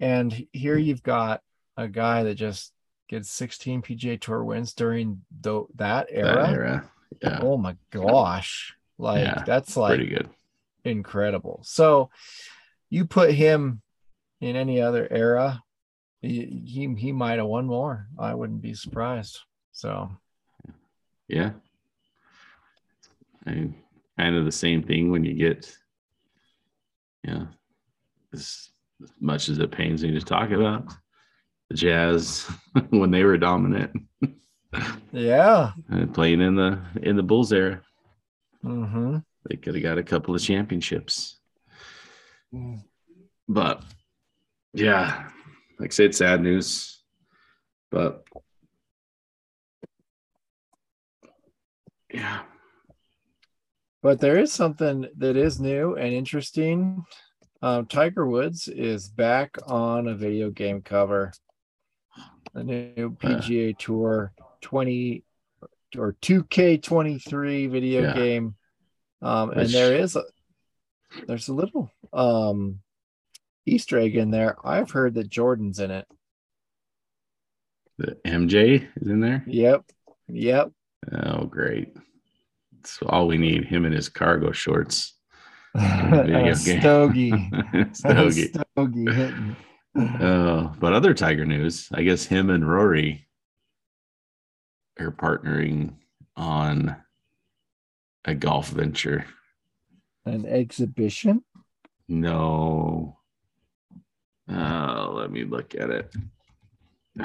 And 0.00 0.46
here 0.52 0.76
you've 0.76 1.02
got 1.02 1.40
a 1.76 1.86
guy 1.88 2.24
that 2.24 2.34
just 2.34 2.72
gets 3.08 3.30
16 3.30 3.82
PGA 3.82 4.20
Tour 4.20 4.42
wins 4.44 4.72
during 4.72 5.22
the, 5.40 5.64
that 5.76 6.08
era. 6.10 6.34
that 6.46 6.52
era. 6.52 6.90
Yeah, 7.22 7.38
Oh 7.42 7.56
my 7.58 7.76
gosh. 7.90 8.74
Like 8.98 9.24
Yeah, 9.24 9.44
that's 9.46 9.76
like 9.76 9.96
pretty 9.96 10.06
good. 10.10 10.28
incredible. 10.84 11.60
So 11.64 12.10
you 12.94 13.04
put 13.04 13.32
him 13.32 13.82
in 14.40 14.54
any 14.56 14.80
other 14.80 15.08
era, 15.10 15.62
he 16.22 16.62
he, 16.64 16.94
he 16.94 17.12
might 17.12 17.38
have 17.38 17.48
won 17.48 17.66
more. 17.66 18.06
I 18.18 18.34
wouldn't 18.34 18.62
be 18.62 18.74
surprised. 18.74 19.40
So 19.72 20.10
Yeah. 21.28 21.50
And 23.46 23.74
kind 24.18 24.36
of 24.36 24.44
the 24.44 24.52
same 24.52 24.82
thing 24.82 25.10
when 25.10 25.24
you 25.24 25.34
get, 25.34 25.76
yeah, 27.24 27.46
as, 28.32 28.70
as 29.02 29.10
much 29.20 29.48
as 29.48 29.58
it 29.58 29.70
pains 29.70 30.02
me 30.02 30.12
to 30.12 30.20
talk 30.20 30.50
about 30.50 30.86
the 31.68 31.76
Jazz 31.76 32.48
when 32.90 33.10
they 33.10 33.24
were 33.24 33.36
dominant 33.36 33.90
yeah. 35.12 35.72
and 35.88 36.14
playing 36.14 36.40
in 36.40 36.54
the 36.54 36.78
in 37.02 37.16
the 37.16 37.22
Bulls 37.22 37.52
era, 37.52 37.80
Mm-hmm. 38.64 39.18
they 39.46 39.56
could 39.56 39.74
have 39.74 39.82
got 39.82 39.98
a 39.98 40.02
couple 40.02 40.34
of 40.34 40.40
championships. 40.40 41.33
But 43.48 43.82
yeah, 44.72 45.28
like 45.78 45.90
I 45.90 45.94
said, 45.94 46.14
sad 46.14 46.42
news. 46.42 47.02
But 47.90 48.24
yeah, 52.12 52.42
But 54.02 54.20
there 54.20 54.38
is 54.38 54.52
something 54.52 55.06
that 55.16 55.36
is 55.36 55.60
new 55.60 55.96
and 55.96 56.12
interesting. 56.12 57.04
Um, 57.62 57.86
Tiger 57.86 58.26
Woods 58.26 58.68
is 58.68 59.08
back 59.08 59.56
on 59.66 60.08
a 60.08 60.14
video 60.14 60.50
game 60.50 60.82
cover. 60.82 61.32
A 62.54 62.62
new 62.62 63.16
PGA 63.18 63.76
Tour 63.78 64.32
20 64.60 65.24
or 65.96 66.16
2K23 66.20 67.70
video 67.70 68.02
Yeah. 68.02 68.14
game. 68.14 68.54
Um, 69.22 69.50
and 69.50 69.68
there 69.70 69.94
is 69.94 70.16
a 70.16 70.24
there's 71.26 71.48
a 71.48 71.54
little 71.54 71.90
um 72.14 72.80
Easter 73.66 73.98
egg 73.98 74.16
in 74.16 74.30
there. 74.30 74.56
I've 74.64 74.90
heard 74.90 75.14
that 75.14 75.28
Jordan's 75.28 75.78
in 75.80 75.90
it. 75.90 76.06
the 77.98 78.16
MJ 78.26 78.86
is 78.96 79.08
in 79.08 79.20
there. 79.20 79.42
Yep. 79.46 79.84
Yep. 80.28 80.70
Oh, 81.12 81.44
great. 81.46 81.94
That's 82.72 82.98
all 83.06 83.26
we 83.26 83.38
need. 83.38 83.64
Him 83.64 83.84
and 83.86 83.94
his 83.94 84.08
cargo 84.10 84.52
shorts. 84.52 85.14
Video 85.74 86.40
a 86.40 86.44
game. 86.54 86.80
stogie. 86.80 87.32
A 87.32 87.88
Stogie. 87.94 88.52
stogie 88.76 89.12
hitting. 89.14 89.56
Oh, 89.96 90.74
but 90.78 90.92
other 90.92 91.14
Tiger 91.14 91.44
news. 91.46 91.88
I 91.92 92.02
guess 92.02 92.26
him 92.26 92.50
and 92.50 92.68
Rory 92.68 93.26
are 94.98 95.10
partnering 95.12 95.94
on 96.36 96.96
a 98.24 98.34
golf 98.34 98.68
venture. 98.68 99.24
An 100.26 100.44
exhibition. 100.46 101.44
No. 102.08 103.18
Oh, 104.48 105.12
let 105.16 105.30
me 105.30 105.44
look 105.44 105.74
at 105.74 105.90
it. 105.90 106.14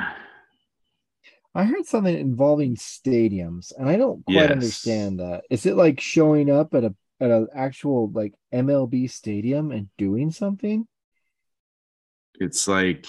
I 1.56 1.64
heard 1.64 1.86
something 1.86 2.16
involving 2.16 2.76
stadiums, 2.76 3.74
and 3.78 3.90
I 3.90 3.98
don't 3.98 4.24
quite 4.24 4.52
Yes. 4.52 4.52
understand 4.52 5.20
that. 5.20 5.44
Is 5.50 5.66
it 5.66 5.76
like 5.76 6.00
showing 6.00 6.50
up 6.50 6.74
at 6.74 6.84
a 6.84 6.96
at 7.20 7.32
an 7.32 7.48
actual 7.54 8.10
like 8.12 8.34
MLB 8.54 9.10
stadium 9.10 9.72
and 9.72 9.90
doing 9.98 10.32
something? 10.32 10.88
It's 12.40 12.68
like 12.68 13.08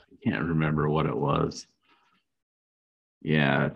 I 0.00 0.16
can't 0.22 0.44
remember 0.44 0.88
what 0.90 1.06
it 1.06 1.16
was. 1.16 1.66
Yeah. 3.22 3.70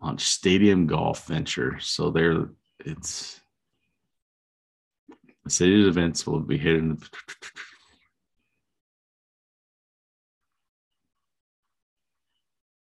On 0.00 0.16
Stadium 0.18 0.86
Golf 0.86 1.26
Venture. 1.26 1.78
So 1.80 2.10
there 2.10 2.50
it's 2.78 3.40
the 5.44 5.50
City's 5.50 5.86
events 5.86 6.26
will 6.26 6.40
be 6.40 6.58
hidden. 6.58 7.00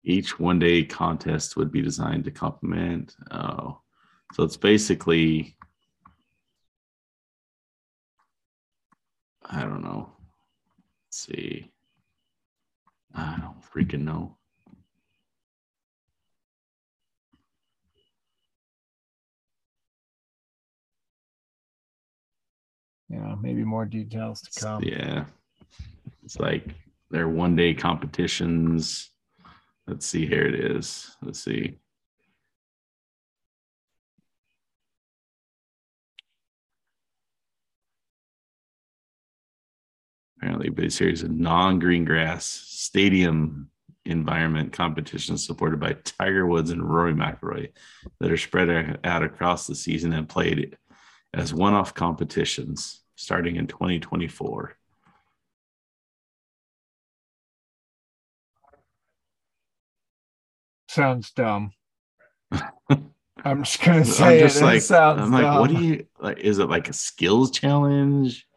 Each 0.03 0.39
one 0.39 0.59
day 0.59 0.83
contest 0.83 1.57
would 1.57 1.71
be 1.71 1.81
designed 1.81 2.23
to 2.25 2.31
complement. 2.31 3.15
Oh, 3.31 3.81
so 4.33 4.43
it's 4.43 4.57
basically, 4.57 5.57
I 9.43 9.61
don't 9.61 9.83
know. 9.83 10.11
Let's 11.07 11.25
see. 11.25 11.71
I 13.13 13.37
don't 13.41 13.61
freaking 13.61 14.03
know. 14.03 14.37
Yeah, 23.15 23.35
maybe 23.41 23.63
more 23.63 23.85
details 23.85 24.41
to 24.41 24.59
come. 24.59 24.83
Yeah. 24.83 25.25
It's 26.23 26.37
like 26.37 26.67
they're 27.09 27.29
one 27.29 27.55
day 27.55 27.73
competitions. 27.73 29.09
Let's 29.87 30.05
see, 30.05 30.25
here 30.25 30.45
it 30.45 30.55
is. 30.55 31.15
Let's 31.21 31.39
see. 31.39 31.77
Apparently, 40.37 40.85
a 40.85 40.89
series 40.89 41.23
of 41.23 41.31
non 41.31 41.79
green 41.79 42.03
grass 42.03 42.45
stadium 42.45 43.69
environment 44.05 44.73
competitions 44.73 45.45
supported 45.45 45.79
by 45.79 45.93
Tiger 46.03 46.45
Woods 46.45 46.69
and 46.69 46.83
Rory 46.83 47.13
McIlroy 47.13 47.69
that 48.19 48.31
are 48.31 48.37
spread 48.37 48.99
out 49.03 49.23
across 49.23 49.67
the 49.67 49.73
season 49.73 50.11
and 50.11 50.27
played 50.27 50.77
as 51.33 51.53
one 51.53 51.73
off 51.73 51.93
competitions 51.93 53.04
starting 53.15 53.55
in 53.55 53.67
2024. 53.67 54.75
Sounds 60.87 61.31
dumb. 61.31 61.71
I'm 62.51 63.63
just 63.63 63.81
gonna 63.81 64.05
say 64.05 64.35
I'm 64.35 64.47
just 64.47 64.61
it. 64.61 64.63
like, 64.63 64.77
it 64.77 64.81
sounds 64.81 65.21
I'm 65.21 65.31
like, 65.31 65.41
dumb. 65.43 65.59
what 65.59 65.69
do 65.69 65.83
you 65.83 66.07
like? 66.19 66.39
Is 66.39 66.59
it 66.59 66.69
like 66.69 66.89
a 66.89 66.93
skills 66.93 67.51
challenge? 67.51 68.47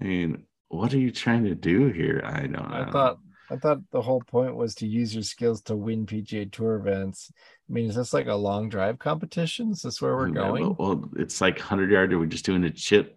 I 0.00 0.04
mean, 0.04 0.44
what 0.68 0.92
are 0.92 0.98
you 0.98 1.10
trying 1.10 1.44
to 1.44 1.54
do 1.54 1.88
here? 1.88 2.22
I 2.24 2.40
don't 2.40 2.52
know. 2.52 2.68
I 2.70 2.90
thought 2.90 3.18
I 3.50 3.56
thought 3.56 3.78
the 3.92 4.02
whole 4.02 4.20
point 4.22 4.56
was 4.56 4.74
to 4.76 4.86
use 4.86 5.14
your 5.14 5.22
skills 5.22 5.62
to 5.62 5.76
win 5.76 6.06
PGA 6.06 6.50
Tour 6.50 6.74
events. 6.76 7.30
I 7.68 7.72
mean, 7.72 7.88
is 7.88 7.94
this 7.96 8.12
like 8.12 8.26
a 8.26 8.34
long 8.34 8.68
drive 8.68 8.98
competition? 8.98 9.70
Is 9.70 9.82
this 9.82 10.02
where 10.02 10.16
we're 10.16 10.28
Yeah, 10.28 10.34
going? 10.34 10.74
but- 10.74 10.78
Well, 10.78 11.10
it's 11.16 11.40
like 11.40 11.56
100 11.58 11.90
yard. 11.90 12.12
Are 12.12 12.18
we 12.18 12.26
just 12.26 12.44
doing 12.44 12.64
a 12.64 12.70
chip, 12.70 13.16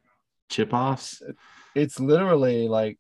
chip 0.50 0.74
offs? 0.74 1.22
It's 1.76 2.00
literally 2.00 2.68
like 2.68 2.98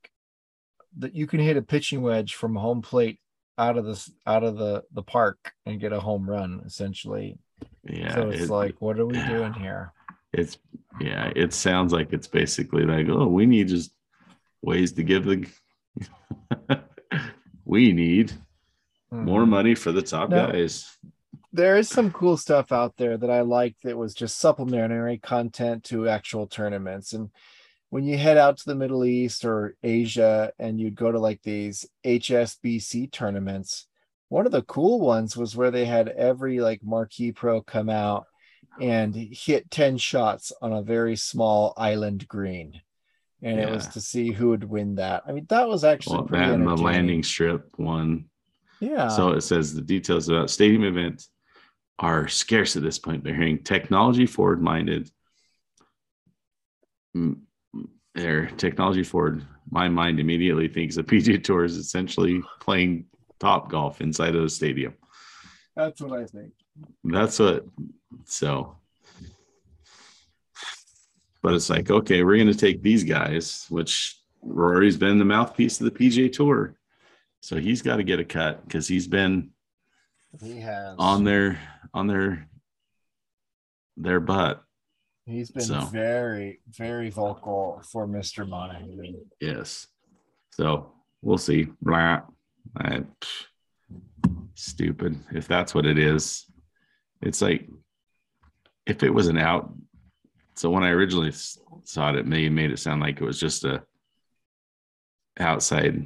that 0.97 1.15
you 1.15 1.27
can 1.27 1.39
hit 1.39 1.57
a 1.57 1.61
pitching 1.61 2.01
wedge 2.01 2.35
from 2.35 2.55
home 2.55 2.81
plate 2.81 3.19
out 3.57 3.77
of 3.77 3.85
this 3.85 4.09
out 4.25 4.43
of 4.43 4.57
the 4.57 4.83
the 4.93 5.03
park 5.03 5.53
and 5.65 5.79
get 5.79 5.91
a 5.93 5.99
home 5.99 6.29
run 6.29 6.61
essentially. 6.65 7.37
Yeah. 7.83 8.13
so 8.15 8.29
it's 8.29 8.43
it- 8.43 8.49
like, 8.49 8.75
what 8.79 8.99
are 8.99 9.05
we 9.05 9.21
doing 9.25 9.53
here? 9.53 9.91
it's 10.33 10.57
yeah. 11.01 11.31
It 11.35 11.53
sounds 11.53 11.91
like 11.91 12.13
it's 12.13 12.27
basically 12.27 12.85
like, 12.85 13.07
oh, 13.09 13.27
we 13.27 13.45
need 13.45 13.67
just 13.67 13.91
ways 14.61 14.91
to 14.93 15.03
give 15.03 15.25
the. 15.25 15.47
we 17.65 17.91
need 17.91 18.31
more 19.11 19.43
Mhm. 19.43 19.49
money 19.49 19.75
for 19.75 19.91
the 19.91 20.01
top 20.01 20.29
No. 20.29 20.47
guys. 20.51 20.97
There 21.51 21.77
is 21.77 21.89
some 21.89 22.11
cool 22.11 22.37
stuff 22.37 22.71
out 22.71 22.95
there 22.97 23.17
that 23.17 23.29
I 23.29 23.41
like 23.41 23.75
that 23.83 23.97
was 23.97 24.13
just 24.13 24.39
supplementary 24.39 25.17
content 25.17 25.83
to 25.85 26.07
actual 26.07 26.47
tournaments. 26.47 27.13
And 27.13 27.31
when 27.89 28.03
you 28.03 28.17
head 28.17 28.37
out 28.37 28.57
to 28.57 28.65
the 28.65 28.75
Middle 28.75 29.03
East 29.03 29.45
or 29.45 29.75
Asia 29.81 30.51
and 30.59 30.79
you'd 30.79 30.95
go 30.95 31.11
to 31.11 31.19
like 31.19 31.41
these 31.41 31.87
HSBC 32.05 33.11
tournaments, 33.11 33.87
one 34.27 34.45
of 34.45 34.51
the 34.51 34.61
cool 34.61 34.99
ones 34.99 35.35
was 35.35 35.55
where 35.55 35.71
they 35.71 35.85
had 35.85 36.07
every 36.09 36.59
like 36.59 36.81
marquee 36.83 37.31
pro 37.31 37.61
come 37.61 37.89
out 37.89 38.25
and 38.79 39.15
hit 39.15 39.71
10 39.71 39.97
shots 39.97 40.51
on 40.61 40.71
a 40.71 40.83
very 40.83 41.15
small 41.15 41.73
island 41.75 42.27
green. 42.27 42.79
And 43.41 43.59
it 43.59 43.69
was 43.69 43.87
to 43.87 44.01
see 44.01 44.31
who 44.31 44.49
would 44.49 44.65
win 44.65 44.95
that. 44.95 45.23
I 45.25 45.31
mean, 45.31 45.45
that 45.49 45.67
was 45.67 45.83
actually 45.83 46.17
Well, 46.17 46.27
pretty 46.27 46.45
that 46.45 46.53
and 46.53 46.67
the 46.67 46.75
landing 46.75 47.23
strip 47.23 47.73
one. 47.77 48.25
Yeah. 48.81 49.07
So 49.07 49.29
it 49.31 49.41
says 49.41 49.73
the 49.73 49.81
details 49.81 50.29
about 50.29 50.49
stadium 50.49 50.83
events 50.83 51.29
are 51.99 52.29
scarce 52.29 52.77
at 52.77 52.83
this 52.83 52.97
point. 52.97 53.23
They're 53.23 53.35
hearing 53.35 53.63
technology 53.63 54.25
forward 54.25 54.61
minded. 54.61 55.11
Mm, 57.15 57.41
they're 58.15 58.47
technology 58.47 59.03
forward. 59.03 59.45
My 59.69 59.89
mind 59.89 60.19
immediately 60.19 60.69
thinks 60.69 60.95
the 60.95 61.03
PGA 61.03 61.43
Tour 61.43 61.65
is 61.65 61.75
essentially 61.75 62.41
playing 62.61 63.05
Topgolf 63.39 64.01
inside 64.01 64.35
of 64.35 64.43
a 64.43 64.49
stadium. 64.49 64.93
that's 65.75 66.01
what 66.01 66.17
I 66.17 66.25
think. 66.25 66.53
That's 67.03 67.37
what. 67.37 67.65
So, 68.25 68.77
but 71.41 71.53
it's 71.53 71.69
like, 71.69 71.91
okay, 71.91 72.23
we're 72.23 72.37
going 72.37 72.47
to 72.47 72.57
take 72.57 72.81
these 72.81 73.03
guys, 73.03 73.65
which 73.69 74.17
Rory's 74.41 74.97
been 74.97 75.19
the 75.19 75.25
mouthpiece 75.25 75.81
of 75.81 75.85
the 75.85 75.91
PGA 75.91 76.31
Tour. 76.31 76.75
So 77.41 77.57
he's 77.57 77.81
got 77.81 77.97
to 77.97 78.03
get 78.03 78.19
a 78.19 78.25
cut 78.25 78.65
because 78.65 78.87
he's 78.87 79.07
been 79.07 79.51
He 80.41 80.59
has 80.61 80.95
on 80.97 81.23
their 81.23 81.59
on 81.99 82.07
their 82.07 82.47
their 83.97 84.19
butt. 84.19 84.63
He's 85.25 85.51
been 85.51 85.63
So. 85.63 85.81
very, 85.81 86.61
very 86.69 87.09
vocal 87.09 87.81
for 87.91 88.07
Mr. 88.07 88.47
Monahan. 88.47 89.15
Yes. 89.39 89.85
So 90.51 90.93
we'll 91.21 91.37
see. 91.37 91.67
Blah. 91.81 92.21
I, 92.77 93.03
stupid. 94.55 95.19
If 95.33 95.47
that's 95.47 95.75
what 95.75 95.85
it 95.85 95.99
is, 95.99 96.45
it's 97.21 97.41
like 97.41 97.69
if 98.87 99.03
it 99.03 99.13
was 99.13 99.27
an 99.27 99.37
out. 99.37 99.71
So 100.55 100.69
when 100.69 100.83
I 100.83 100.89
originally 100.89 101.33
saw 101.83 102.09
it, 102.09 102.15
it 102.15 102.25
may 102.25 102.49
made 102.49 102.71
it 102.71 102.79
sound 102.79 103.01
like 103.01 103.21
it 103.21 103.25
was 103.25 103.39
just 103.39 103.65
a 103.65 103.83
outside 105.39 106.05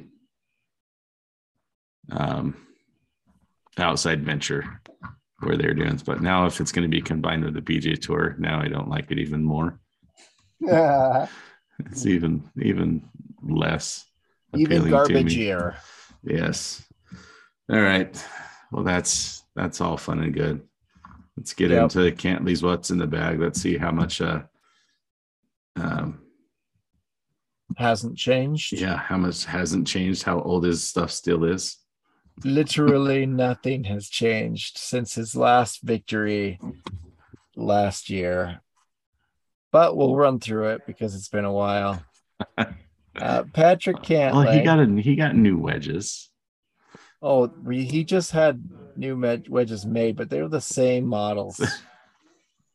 um 2.12 2.54
outside 3.78 4.24
venture 4.24 4.80
where 5.44 5.56
they're 5.56 5.74
doing 5.74 6.00
but 6.04 6.20
now 6.22 6.46
if 6.46 6.60
it's 6.60 6.72
going 6.72 6.88
to 6.88 6.94
be 6.96 7.02
combined 7.02 7.44
with 7.44 7.54
the 7.54 7.60
PGA 7.62 8.00
tour 8.00 8.34
now 8.38 8.60
I 8.60 8.68
don't 8.68 8.88
like 8.88 9.10
it 9.10 9.18
even 9.18 9.42
more 9.42 9.78
Yeah. 10.60 11.26
it's 11.86 12.06
even 12.06 12.48
even 12.60 13.08
less 13.42 14.04
Even 14.54 14.78
appealing 14.78 14.84
to 14.84 14.90
garbage 14.90 15.36
me. 15.36 15.42
year. 15.44 15.76
Yes. 16.22 16.82
All 17.70 17.80
right. 17.80 18.12
Well, 18.72 18.84
that's 18.84 19.42
that's 19.56 19.80
all 19.80 19.96
fun 19.96 20.20
and 20.20 20.32
good. 20.34 20.62
Let's 21.36 21.52
get 21.52 21.70
Yep. 21.70 21.82
into 21.82 21.98
Cantlay's 22.12 22.62
what's 22.62 22.90
in 22.90 22.98
the 22.98 23.06
bag. 23.06 23.40
Let's 23.40 23.60
see 23.60 23.76
how 23.76 23.90
much 23.90 24.20
uh 24.20 24.42
um 25.76 26.20
Hasn't 27.76 28.16
changed. 28.16 28.72
yeah, 28.72 28.96
how 28.96 29.16
much 29.16 29.44
hasn't 29.46 29.86
changed, 29.86 30.22
how 30.22 30.40
old 30.40 30.64
his 30.64 30.86
stuff 30.86 31.10
still 31.10 31.44
is. 31.44 31.76
Literally 32.42 33.26
nothing 33.26 33.84
has 33.84 34.08
changed 34.08 34.78
since 34.78 35.14
his 35.14 35.36
last 35.36 35.82
victory 35.82 36.58
last 37.54 38.10
year. 38.10 38.60
But 39.70 39.96
we'll 39.96 40.16
run 40.16 40.40
through 40.40 40.68
it 40.70 40.82
because 40.86 41.14
it's 41.14 41.28
been 41.28 41.44
a 41.44 41.52
while. 41.52 42.02
Uh, 43.16 43.44
Patrick 43.52 43.98
Cantlay. 43.98 44.44
Well, 44.44 44.52
he 44.52 44.62
got 44.62 44.80
a 44.80 44.86
he 45.00 45.14
got 45.14 45.36
new 45.36 45.56
wedges. 45.56 46.30
oh, 47.22 47.48
he 47.70 48.02
just 48.02 48.32
had 48.32 48.60
new 48.96 49.16
med- 49.16 49.48
wedges 49.48 49.86
made, 49.86 50.16
but 50.16 50.30
they 50.30 50.42
were 50.42 50.48
the 50.48 50.60
same 50.60 51.06
models. 51.06 51.64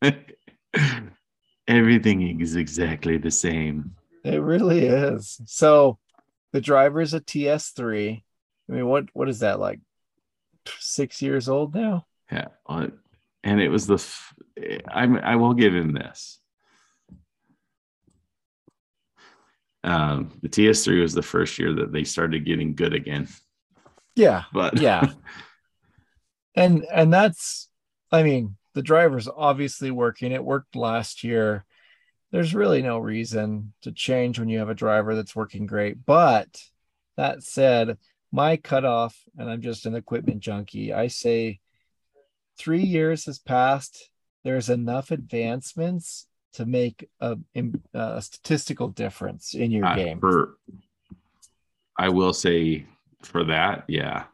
Everything 1.68 2.40
is 2.40 2.56
exactly 2.56 3.18
the 3.18 3.32
same. 3.32 3.96
It 4.24 4.42
really 4.42 4.86
is. 4.86 5.42
So 5.46 6.00
the 6.54 6.62
driver 6.62 7.02
is 7.02 7.14
a 7.14 7.20
TS3. 7.20 8.24
I 8.70 8.74
mean, 8.74 8.88
what 8.88 9.06
what 9.14 9.30
is 9.30 9.40
that 9.40 9.60
like? 9.60 9.80
Six 10.80 11.22
years 11.22 11.50
old 11.50 11.74
now? 11.74 12.06
Yeah. 12.32 12.48
And 12.68 13.62
it 13.62 13.70
was 13.70 13.88
the 13.88 13.96
f- 13.96 14.34
I 14.88 15.06
I 15.06 15.36
will 15.38 15.54
give 15.54 15.74
him 15.74 15.94
this. 15.94 16.40
Um, 19.84 20.32
the 20.42 20.50
TS3 20.50 21.02
was 21.02 21.14
the 21.14 21.22
first 21.22 21.58
year 21.58 21.74
that 21.76 21.92
they 21.92 22.04
started 22.04 22.46
getting 22.46 22.76
good 22.76 22.94
again. 22.94 23.28
Yeah, 24.16 24.44
But 24.52 24.82
yeah. 24.82 25.08
and 26.56 26.86
and 26.92 27.12
that's 27.14 27.70
I 28.12 28.24
mean, 28.24 28.58
the 28.74 28.82
driver's 28.82 29.28
obviously 29.28 29.92
working. 29.92 30.32
It 30.32 30.44
worked 30.44 30.76
last 30.76 31.24
year. 31.24 31.66
There's 32.32 32.54
really 32.54 32.82
no 32.82 33.00
reason 33.00 33.74
to 33.82 33.92
change 33.92 34.38
when 34.38 34.50
you 34.50 34.60
have 34.60 34.70
a 34.70 34.76
driver 34.76 35.16
that's 35.16 35.36
working 35.36 35.66
great. 35.66 36.06
But 36.06 36.62
that 37.18 37.44
said, 37.44 37.98
my 38.32 38.58
cutoff, 38.58 39.16
and 39.38 39.50
I'm 39.50 39.62
just 39.62 39.86
an 39.86 39.96
equipment 39.96 40.40
junkie, 40.42 40.94
I 40.94 41.08
say 41.08 41.60
three 42.58 42.84
years 42.84 43.26
has 43.26 43.40
passed. 43.40 44.10
There's 44.44 44.70
enough 44.70 45.12
advancements 45.12 46.28
to 46.54 46.66
make 46.66 47.10
a, 47.20 47.38
a 47.94 48.22
statistical 48.22 48.90
difference 48.90 49.54
in 49.54 49.72
your 49.72 49.86
I- 49.86 49.96
game. 49.96 50.20
for 50.20 50.58
I 51.98 52.10
will 52.10 52.34
say 52.34 52.86
for 53.24 53.44
that, 53.46 53.84
yeah. 53.88 54.26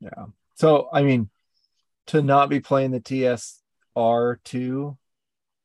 Yeah. 0.00 0.26
So 0.54 0.88
I 0.92 1.02
mean, 1.02 1.28
to 2.06 2.22
not 2.22 2.48
be 2.48 2.60
playing 2.60 2.90
the 2.92 3.00
TSR 3.00 4.38
two, 4.42 4.96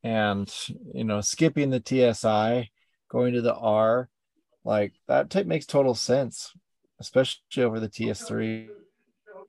and 0.02 0.52
you 0.94 1.04
know 1.04 1.20
skipping 1.20 1.70
the 1.70 1.82
TSI, 1.84 2.70
going 3.08 3.32
to 3.34 3.40
the 3.40 3.54
R, 3.54 4.08
like 4.68 4.92
that 5.08 5.30
type 5.30 5.46
makes 5.46 5.64
total 5.64 5.94
sense, 5.94 6.52
especially 7.00 7.64
over 7.64 7.80
the 7.80 7.88
TS3. 7.88 8.68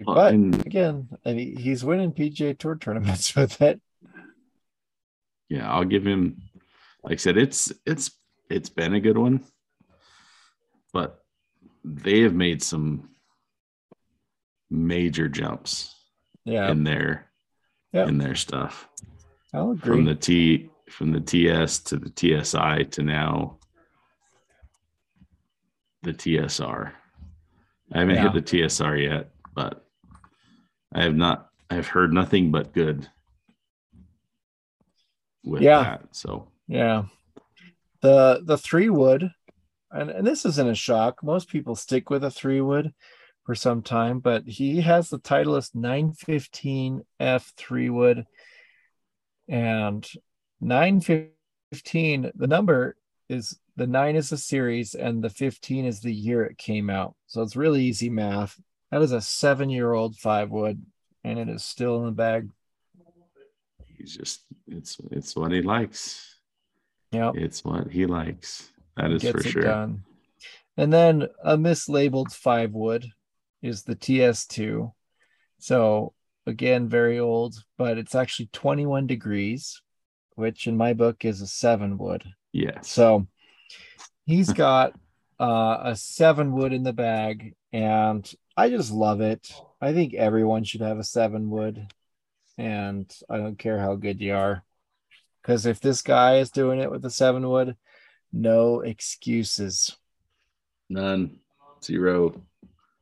But 0.05 0.33
again, 0.33 1.09
I 1.25 1.33
mean, 1.33 1.57
he's 1.57 1.83
winning 1.83 2.13
PGA 2.13 2.57
Tour 2.57 2.77
tournaments 2.77 3.35
with 3.35 3.61
it. 3.61 3.81
yeah, 5.49 5.69
I'll 5.69 5.83
give 5.83 6.05
him 6.07 6.41
like 7.03 7.13
I 7.13 7.17
said, 7.17 7.37
it's 7.37 7.71
it's 7.85 8.11
it's 8.49 8.69
been 8.69 8.93
a 8.93 8.99
good 9.01 9.17
one, 9.17 9.43
but 10.93 11.19
they 11.83 12.21
have 12.21 12.33
made 12.33 12.63
some 12.63 13.09
major 14.69 15.27
jumps 15.27 15.93
Yeah, 16.45 16.71
in 16.71 16.83
their 16.85 17.29
Yeah. 17.91 18.07
in 18.07 18.17
their 18.17 18.35
stuff. 18.35 18.87
I'll 19.53 19.71
agree. 19.71 19.95
From 19.97 20.05
the 20.05 20.15
T 20.15 20.69
from 20.89 21.11
the 21.11 21.19
TS 21.21 21.79
to 21.79 21.97
the 21.97 22.09
TSI 22.15 22.83
to 22.91 23.03
now 23.03 23.58
the 26.03 26.13
TSR. 26.13 26.93
I 27.91 27.99
haven't 27.99 28.15
Yeah. 28.15 28.31
hit 28.31 28.33
the 28.33 28.41
TSR 28.41 28.95
yet, 28.97 29.31
but 29.53 29.85
I 30.93 31.03
have 31.03 31.15
not 31.15 31.47
I've 31.71 31.87
heard 31.87 32.11
nothing 32.11 32.49
but 32.51 32.73
good 32.73 33.07
with 35.43 35.61
Yeah. 35.61 35.83
that. 35.83 36.15
So 36.15 36.51
Yeah. 36.67 37.05
The 38.01 38.41
the 38.43 38.57
three 38.57 38.89
wood, 38.89 39.29
and, 39.91 40.09
and 40.09 40.25
this 40.25 40.45
isn't 40.45 40.69
a 40.69 40.75
shock. 40.75 41.21
Most 41.23 41.49
people 41.49 41.75
stick 41.75 42.09
with 42.09 42.23
a 42.23 42.31
three 42.31 42.61
wood 42.61 42.93
for 43.45 43.55
some 43.55 43.81
time, 43.81 44.19
but 44.19 44.47
he 44.47 44.81
has 44.81 45.09
the 45.09 45.19
Titleist 45.19 45.75
915 45.75 47.01
F 47.19 47.51
three 47.57 47.89
wood. 47.89 48.25
And 49.47 50.07
915, 50.61 52.31
the 52.35 52.47
number 52.47 52.95
is 53.27 53.59
the 53.79 53.87
nine 53.87 54.17
is 54.17 54.29
the 54.29 54.37
series 54.37 54.93
and 54.93 55.23
the 55.23 55.29
15 55.29 55.85
is 55.85 56.01
the 56.01 56.13
year 56.13 56.43
it 56.43 56.57
came 56.57 56.89
out. 56.89 57.15
So 57.27 57.41
it's 57.41 57.55
really 57.55 57.81
easy 57.81 58.09
math. 58.09 58.59
That 58.91 59.01
is 59.01 59.13
a 59.13 59.21
seven-year-old 59.21 60.17
five 60.17 60.51
wood, 60.51 60.85
and 61.23 61.39
it 61.39 61.47
is 61.47 61.63
still 61.63 61.99
in 61.99 62.05
the 62.07 62.11
bag. 62.11 62.49
he's 63.97 64.17
just 64.17 64.41
it's 64.67 64.97
it's 65.11 65.33
what 65.33 65.53
he 65.53 65.61
likes. 65.61 66.39
Yeah. 67.11 67.31
It's 67.33 67.63
what 67.63 67.89
he 67.89 68.05
likes. 68.05 68.69
That 68.97 69.11
is 69.11 69.23
for 69.23 69.41
sure. 69.41 69.61
done. 69.61 70.03
And 70.75 70.91
then 70.91 71.29
a 71.41 71.55
mislabeled 71.55 72.33
five 72.33 72.73
wood 72.73 73.05
is 73.61 73.83
the 73.83 73.95
TS2. 73.95 74.91
So 75.59 76.13
again, 76.45 76.89
very 76.89 77.17
old, 77.17 77.55
but 77.77 77.97
it's 77.97 78.15
actually 78.15 78.49
21 78.51 79.07
degrees, 79.07 79.81
which 80.35 80.67
in 80.67 80.75
my 80.75 80.91
book 80.91 81.23
is 81.23 81.39
a 81.39 81.47
seven 81.47 81.97
wood. 81.97 82.25
Yeah. 82.51 82.81
So 82.81 83.27
he's 84.25 84.51
got 84.51 84.93
uh, 85.39 85.77
a 85.83 85.95
seven 85.95 86.53
wood 86.53 86.73
in 86.73 86.83
the 86.83 86.93
bag, 86.93 87.55
and 87.71 88.31
I 88.55 88.69
just 88.69 88.91
love 88.91 89.21
it. 89.21 89.51
I 89.81 89.93
think 89.93 90.13
everyone 90.13 90.63
should 90.63 90.81
have 90.81 90.99
a 90.99 91.03
seven 91.03 91.49
wood, 91.49 91.87
and 92.57 93.11
I 93.29 93.37
don't 93.37 93.57
care 93.57 93.79
how 93.79 93.95
good 93.95 94.21
you 94.21 94.33
are. 94.33 94.63
Because 95.41 95.65
if 95.65 95.79
this 95.79 96.01
guy 96.01 96.37
is 96.37 96.51
doing 96.51 96.79
it 96.79 96.91
with 96.91 97.05
a 97.05 97.09
seven 97.09 97.47
wood, 97.47 97.75
no 98.31 98.81
excuses. 98.81 99.95
None. 100.89 101.39
Zero. 101.83 102.41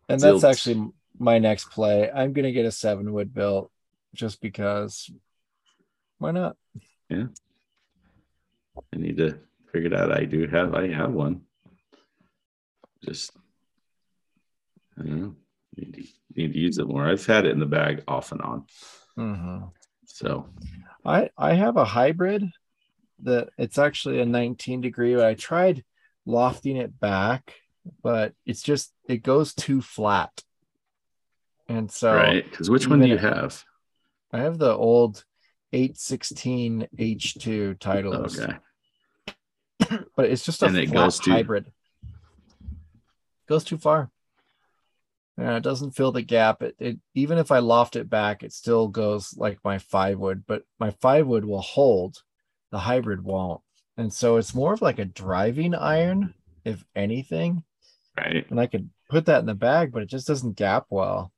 And 0.07 0.21
that's 0.21 0.43
actually 0.43 0.91
my 1.17 1.39
next 1.39 1.71
play. 1.71 2.09
I'm 2.09 2.33
gonna 2.33 2.51
get 2.51 2.65
a 2.65 2.71
seven 2.71 3.11
wood 3.11 3.33
built 3.33 3.71
just 4.13 4.39
because 4.39 5.09
why 6.19 6.31
not? 6.31 6.55
Yeah. 7.09 7.25
I 8.93 8.97
need 8.97 9.17
to 9.17 9.39
figure 9.71 9.87
it 9.87 9.93
out. 9.93 10.11
I 10.11 10.25
do 10.25 10.47
have 10.47 10.73
I 10.73 10.87
have 10.89 11.11
one. 11.11 11.41
Just 13.03 13.31
I 14.99 15.03
don't 15.03 15.21
know. 15.21 15.35
Need 15.75 15.93
to, 15.93 16.03
need 16.35 16.53
to 16.53 16.59
use 16.59 16.77
it 16.77 16.87
more. 16.87 17.07
I've 17.07 17.25
had 17.25 17.45
it 17.45 17.51
in 17.51 17.59
the 17.59 17.65
bag 17.65 18.03
off 18.07 18.31
and 18.31 18.41
on. 18.41 18.65
Mhm. 19.17 19.71
So 20.05 20.49
I 21.05 21.29
I 21.37 21.53
have 21.53 21.77
a 21.77 21.85
hybrid 21.85 22.43
that 23.23 23.49
it's 23.57 23.77
actually 23.77 24.19
a 24.21 24.25
19 24.25 24.81
degree, 24.81 25.15
but 25.15 25.25
I 25.25 25.33
tried 25.33 25.83
lofting 26.25 26.77
it 26.77 26.99
back, 26.99 27.53
but 28.03 28.33
it's 28.45 28.61
just 28.61 28.93
it 29.07 29.23
goes 29.23 29.53
too 29.53 29.81
flat. 29.81 30.43
And 31.67 31.91
so 31.91 32.13
right. 32.13 32.49
Because 32.49 32.69
which 32.69 32.87
one 32.87 32.99
do 32.99 33.07
you 33.07 33.17
have? 33.17 33.63
I 34.31 34.39
have 34.39 34.57
the 34.57 34.73
old 34.73 35.23
816 35.73 36.87
H2 36.97 37.77
Titleist, 37.77 38.39
Okay. 38.43 38.57
But 40.15 40.25
it's 40.25 40.45
just 40.45 40.63
a 40.63 40.67
And 40.67 40.77
it 40.77 40.91
goes 40.91 41.19
too- 41.19 41.31
hybrid. 41.31 41.71
Goes 43.47 43.63
too 43.63 43.77
far. 43.77 44.09
Yeah, 45.37 45.55
it 45.57 45.63
doesn't 45.63 45.91
fill 45.91 46.11
the 46.11 46.23
gap. 46.23 46.61
It, 46.63 46.75
it 46.79 46.99
even 47.13 47.37
if 47.37 47.51
I 47.51 47.59
loft 47.59 47.95
it 47.95 48.09
back, 48.09 48.41
it 48.43 48.51
still 48.51 48.87
goes 48.87 49.37
like 49.37 49.59
my 49.63 49.77
five 49.77 50.17
wood, 50.17 50.43
but 50.47 50.63
my 50.79 50.91
five 50.91 51.27
wood 51.27 51.45
will 51.45 51.61
hold, 51.61 52.23
the 52.71 52.79
hybrid 52.79 53.23
won't. 53.23 53.61
And 53.97 54.11
so 54.11 54.37
it's 54.37 54.55
more 54.55 54.73
of 54.73 54.81
like 54.81 54.99
a 54.99 55.05
driving 55.05 55.75
iron, 55.75 56.33
if 56.65 56.83
anything. 56.95 57.63
Right. 58.17 58.49
And 58.49 58.59
I 58.59 58.65
could 58.65 58.89
put 59.09 59.25
that 59.27 59.39
in 59.39 59.45
the 59.45 59.53
bag, 59.53 59.91
but 59.91 60.01
it 60.01 60.09
just 60.09 60.27
doesn't 60.27 60.55
gap 60.57 60.87
well. 60.89 61.31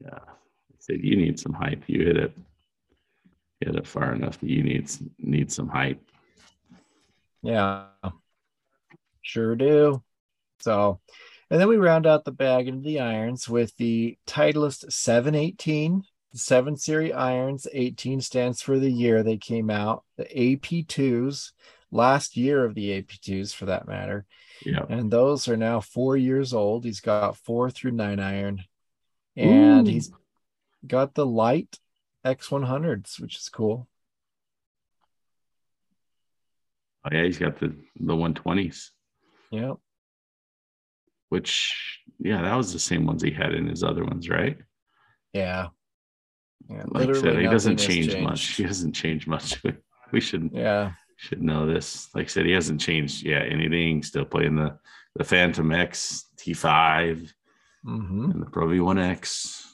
Yeah. 0.00 0.18
I 0.20 0.76
said 0.78 1.00
you 1.02 1.16
need 1.16 1.38
some 1.40 1.52
height. 1.52 1.82
You 1.88 2.06
hit 2.06 2.16
it. 2.16 2.38
Hit 3.60 3.74
it 3.76 3.86
far 3.86 4.14
enough 4.14 4.38
that 4.40 4.48
you 4.48 4.62
need 4.62 4.88
need 5.18 5.52
some 5.52 5.68
height. 5.68 6.00
Yeah, 7.42 7.86
sure 9.22 9.56
do. 9.56 10.02
So, 10.60 11.00
and 11.50 11.60
then 11.60 11.68
we 11.68 11.76
round 11.76 12.06
out 12.06 12.24
the 12.24 12.32
bag 12.32 12.68
into 12.68 12.82
the 12.82 13.00
irons 13.00 13.48
with 13.48 13.76
the 13.76 14.18
Titleist 14.26 14.92
718, 14.92 16.02
the 16.32 16.38
7 16.38 16.76
series 16.76 17.12
irons. 17.12 17.66
18 17.72 18.20
stands 18.20 18.60
for 18.62 18.78
the 18.78 18.90
year 18.90 19.22
they 19.22 19.38
came 19.38 19.70
out, 19.70 20.04
the 20.16 20.24
AP2s, 20.24 21.52
last 21.90 22.36
year 22.36 22.64
of 22.64 22.74
the 22.74 23.02
AP2s 23.02 23.54
for 23.54 23.66
that 23.66 23.88
matter. 23.88 24.26
Yeah. 24.64 24.84
And 24.88 25.10
those 25.10 25.48
are 25.48 25.56
now 25.56 25.80
four 25.80 26.16
years 26.16 26.52
old. 26.52 26.84
He's 26.84 27.00
got 27.00 27.36
four 27.36 27.70
through 27.70 27.92
nine 27.92 28.20
iron, 28.20 28.62
and 29.36 29.88
Ooh. 29.88 29.90
he's 29.90 30.12
got 30.86 31.14
the 31.14 31.26
light 31.26 31.78
X100s, 32.24 33.20
which 33.20 33.36
is 33.36 33.48
cool. 33.48 33.88
Oh 37.04 37.08
yeah, 37.12 37.24
he's 37.24 37.38
got 37.38 37.58
the 37.58 37.74
the 37.98 38.14
120s, 38.14 38.88
Yeah. 39.50 39.74
which 41.28 42.00
yeah, 42.18 42.42
that 42.42 42.54
was 42.56 42.72
the 42.72 42.78
same 42.78 43.06
ones 43.06 43.22
he 43.22 43.30
had 43.30 43.54
in 43.54 43.66
his 43.66 43.82
other 43.82 44.04
ones, 44.04 44.28
right? 44.28 44.58
Yeah. 45.32 45.68
Yeah. 46.68 46.84
Like 46.88 47.08
I 47.08 47.12
said, 47.12 47.38
he 47.38 47.46
doesn't 47.46 47.78
change 47.78 48.16
much. 48.18 48.56
He 48.56 48.64
doesn't 48.64 48.92
change 48.92 49.26
much. 49.26 49.62
We 50.12 50.20
should 50.20 50.50
Yeah. 50.52 50.94
should 51.16 51.40
know 51.40 51.66
this. 51.66 52.12
Like 52.16 52.24
I 52.24 52.28
said, 52.28 52.44
he 52.44 52.50
hasn't 52.50 52.80
changed 52.80 53.22
yeah 53.22 53.44
anything. 53.44 54.02
Still 54.02 54.24
playing 54.24 54.56
the 54.56 54.76
the 55.14 55.22
Phantom 55.24 55.70
X 55.70 56.26
T5 56.36 57.30
mm-hmm. 57.86 58.30
and 58.32 58.42
the 58.42 58.50
Pro 58.50 58.66
V1X. 58.66 59.66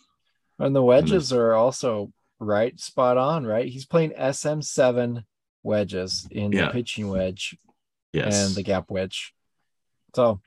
And 0.58 0.76
the 0.76 0.82
wedges 0.82 1.32
are 1.32 1.54
also 1.54 2.12
right 2.38 2.78
spot 2.78 3.16
on, 3.16 3.46
right? 3.46 3.66
He's 3.66 3.86
playing 3.86 4.10
SM7 4.10 5.24
wedges 5.66 6.26
in 6.30 6.52
Yeah. 6.52 6.66
the 6.66 6.72
pitching 6.72 7.08
wedge 7.08 7.56
Yes. 8.12 8.46
and 8.46 8.54
the 8.56 8.62
gap 8.62 8.90
wedge. 8.90 9.34
So 10.14 10.40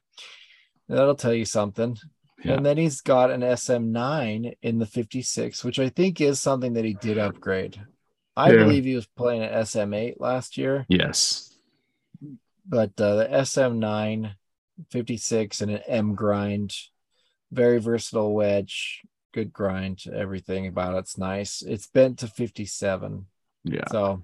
that'll 0.88 1.14
tell 1.16 1.34
you 1.34 1.46
something. 1.46 1.98
Yeah. 2.44 2.54
And 2.54 2.66
then 2.66 2.78
he's 2.78 3.02
got 3.02 3.30
an 3.32 3.42
SM9 3.44 4.56
in 4.62 4.80
the 4.80 4.86
56, 4.86 5.64
which 5.64 5.78
I 5.78 5.90
think 5.90 6.22
is 6.22 6.40
something 6.40 6.74
that 6.74 6.86
he 6.86 6.94
did 6.96 7.18
upgrade. 7.18 7.80
I 8.36 8.52
Yeah. 8.54 8.60
believe 8.64 8.86
he 8.86 8.96
was 8.96 9.06
playing 9.06 9.44
an 9.44 9.52
SM8 9.54 10.16
last 10.20 10.58
year, 10.58 10.86
yes. 10.90 11.46
but 12.66 13.00
uh, 13.02 13.16
the 13.18 13.28
SM9 13.30 14.36
56 14.92 15.62
and 15.62 15.72
an 15.72 15.82
M 15.88 16.16
grind, 16.16 16.74
very 17.52 17.80
versatile 17.80 18.34
wedge, 18.34 19.02
good 19.34 19.52
grind. 19.52 20.04
Everything 20.12 20.68
about 20.68 20.96
it's 20.98 21.18
nice. 21.18 21.62
It's 21.62 21.88
bent 21.88 22.20
to 22.20 22.28
57, 22.28 23.26
Yeah. 23.66 23.84
so 23.92 24.24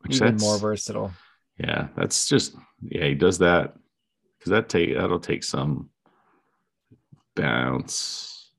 Which 0.00 0.16
even 0.16 0.36
more 0.36 0.58
versatile. 0.58 1.12
yeah, 1.58 1.88
that's 1.96 2.28
just 2.28 2.54
yeah, 2.82 3.04
he 3.06 3.14
does 3.14 3.38
that 3.38 3.74
because 4.38 4.50
that 4.50 4.68
take 4.68 4.94
that'll 4.94 5.18
take 5.18 5.42
some 5.44 5.90
bounce. 7.34 8.50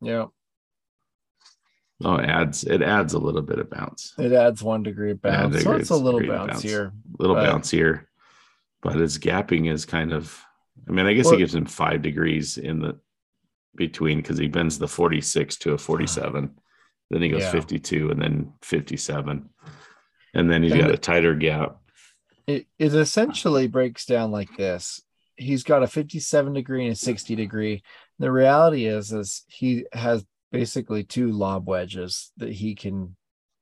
Yeah. 0.00 0.26
Oh, 2.04 2.16
it 2.16 2.28
adds 2.28 2.64
it 2.64 2.82
adds 2.82 3.14
a 3.14 3.18
little 3.18 3.42
bit 3.42 3.58
of 3.60 3.70
bounce, 3.70 4.12
It 4.18 4.32
adds 4.32 4.62
one 4.62 4.82
degree 4.82 5.12
of 5.12 5.22
bounce. 5.22 5.54
Yeah, 5.54 5.60
so 5.60 5.72
it's 5.76 5.90
a 5.90 5.96
little 5.96 6.18
degree 6.20 6.36
bounce. 6.36 6.62
bouncier. 6.64 6.88
a 6.88 6.92
little 7.22 7.36
Right. 7.36 7.48
bouncier, 7.48 8.06
but 8.82 8.96
his 8.96 9.18
gapping 9.18 9.72
is 9.72 9.84
kind 9.86 10.12
of. 10.12 10.36
I 10.88 10.92
mean, 10.92 11.06
I 11.06 11.12
guess 11.14 11.26
Well- 11.26 11.34
he 11.34 11.38
gives 11.38 11.54
him 11.54 11.66
five 11.66 12.02
degrees 12.02 12.58
in 12.58 12.80
the 12.80 12.98
between 13.76 14.18
because 14.18 14.36
he 14.36 14.48
bends 14.48 14.78
the 14.78 14.88
46 14.88 15.56
to 15.58 15.72
a 15.72 15.78
47, 15.78 16.50
then 17.10 17.22
he 17.22 17.28
goes 17.30 17.42
Yeah. 17.42 17.52
52 17.52 18.10
and 18.10 18.20
then 18.20 18.52
57, 18.62 19.48
and 20.34 20.50
then 20.50 20.62
he's 20.62 20.72
And 20.72 20.82
got 20.82 20.90
a 20.90 20.98
tighter 20.98 21.34
gap. 21.34 21.76
It, 22.46 22.66
it 22.78 22.94
essentially 22.94 23.66
breaks 23.68 24.04
down 24.04 24.30
like 24.30 24.56
this. 24.56 25.02
He's 25.36 25.62
got 25.62 25.82
a 25.82 25.86
57 25.86 26.52
degree 26.52 26.84
and 26.84 26.92
a 26.92 26.96
60 26.96 27.34
degree. 27.36 27.82
The 28.18 28.30
reality 28.30 28.86
is, 28.86 29.12
is 29.12 29.44
he 29.48 29.86
has 29.92 30.24
basically 30.50 31.04
two 31.04 31.32
lob 31.32 31.66
wedges 31.66 32.32
that 32.36 32.52
he 32.52 32.74
can 32.74 33.16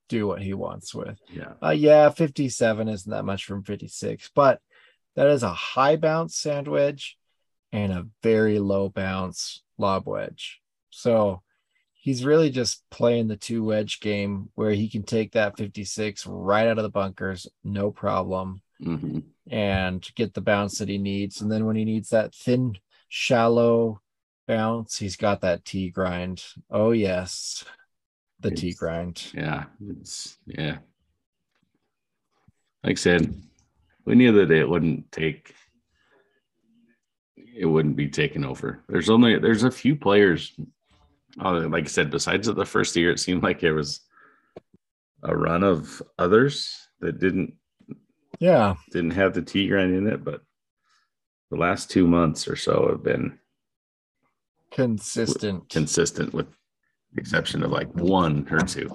do 0.08 0.26
what 0.26 0.42
he 0.42 0.54
wants 0.54 0.94
with. 0.94 1.18
Yeah, 1.32 1.52
Uh, 1.62 1.70
yeah, 1.70 2.10
57 2.10 2.88
isn't 2.88 3.10
that 3.10 3.24
much 3.24 3.44
from 3.44 3.62
56, 3.62 4.30
but 4.34 4.60
that 5.14 5.28
is 5.28 5.42
a 5.42 5.52
high 5.52 5.96
bounce 5.96 6.36
sand 6.36 6.66
wedge 6.68 7.16
and 7.72 7.92
a 7.92 8.06
very 8.22 8.58
low 8.58 8.88
bounce 8.88 9.62
lob 9.78 10.06
wedge. 10.06 10.60
So 10.90 11.42
he's 12.01 12.24
really 12.24 12.51
just 12.51 12.82
playing 12.90 13.28
the 13.28 13.36
two 13.36 13.62
wedge 13.62 14.01
game 14.01 14.48
where 14.55 14.72
he 14.72 14.88
can 14.88 15.03
take 15.03 15.32
that 15.32 15.57
56 15.59 16.26
right 16.26 16.66
out 16.66 16.78
of 16.78 16.82
the 16.82 16.90
bunkers, 16.90 17.46
no 17.62 17.90
problem, 17.90 18.62
hmm 18.82 19.20
and 19.51 20.09
get 20.14 20.32
the 20.32 20.40
bounce 20.40 20.78
that 20.78 20.88
he 20.88 20.96
needs. 20.96 21.40
And 21.40 21.51
then 21.51 21.66
when 21.66 21.74
he 21.74 21.84
needs 21.84 22.11
that 22.11 22.32
thin, 22.32 22.78
shallow 23.09 24.01
bounce, 24.46 24.96
he's 24.96 25.16
got 25.16 25.40
that 25.40 25.64
T 25.64 25.90
grind. 25.90 26.44
Oh, 26.70 26.92
yes, 26.92 27.64
the 28.38 28.53
T 28.53 28.72
grind. 28.72 29.32
yeah, 29.34 29.64
it's 29.88 30.38
yeah. 30.46 30.78
Like 32.84 32.92
I 32.92 32.94
said, 32.94 33.34
we 34.05 34.14
knew 34.14 34.32
that 34.32 34.53
it 34.53 34.68
wouldn't 34.68 35.11
take. 35.11 35.53
It 37.36 37.66
wouldn't 37.66 37.96
be 37.96 38.09
taken 38.09 38.44
over. 38.44 38.84
There's 38.88 39.11
only 39.11 39.36
there's 39.38 39.64
a 39.64 39.70
few 39.70 39.96
players. 39.96 40.53
Uh, 41.39 41.68
like 41.68 41.85
I 41.85 41.89
said, 41.89 42.11
besides 42.11 42.47
the 42.49 42.64
first 42.66 42.97
year, 42.97 43.11
it 43.11 43.20
seemed 43.20 43.43
like 43.43 43.61
there 43.61 43.74
was 43.74 44.01
a 45.22 45.37
run 45.37 45.62
of 45.62 46.03
others 46.18 46.76
that 47.01 47.18
didn't 47.20 47.55
Yeah. 48.39 48.74
didn't 48.91 49.12
have 49.12 49.35
the 49.35 49.43
T 49.43 49.68
grind 49.68 49.95
in 49.95 50.07
it, 50.07 50.24
but 50.24 50.43
the 51.51 51.57
last 51.57 51.91
two 51.91 52.07
months 52.07 52.49
or 52.49 52.57
so 52.57 52.89
have 52.91 53.03
been 53.03 53.39
Consistent. 54.70 55.68
consistent 55.68 56.33
with 56.33 56.47
the 57.12 57.20
exception 57.20 57.62
of 57.62 57.70
like 57.70 57.93
one 57.95 58.47
or 58.51 58.61
two. 58.61 58.89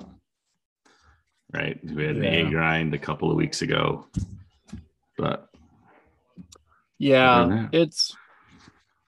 Right. 1.54 1.80
We 1.84 2.06
had 2.06 2.16
the 2.18 2.24
Yeah. 2.24 2.48
A 2.48 2.50
grind 2.50 2.94
a 2.94 2.98
couple 3.00 3.30
of 3.30 3.38
weeks 3.38 3.62
ago. 3.62 4.08
But 5.18 5.50
Yeah, 6.98 7.68
it's 7.72 8.16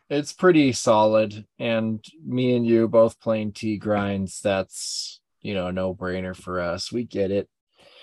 it's 0.09 0.33
pretty 0.33 0.71
solid. 0.71 1.45
And 1.59 2.03
me 2.25 2.55
and 2.55 2.65
you 2.65 2.87
both 2.87 3.19
playing 3.19 3.53
T 3.53 3.77
grinds, 3.77 4.41
that's 4.41 5.19
you 5.41 5.53
know, 5.53 5.71
no 5.71 5.93
brainer 5.95 6.35
for 6.35 6.59
us. 6.59 6.91
We 6.91 7.03
get 7.03 7.31
it. 7.31 7.47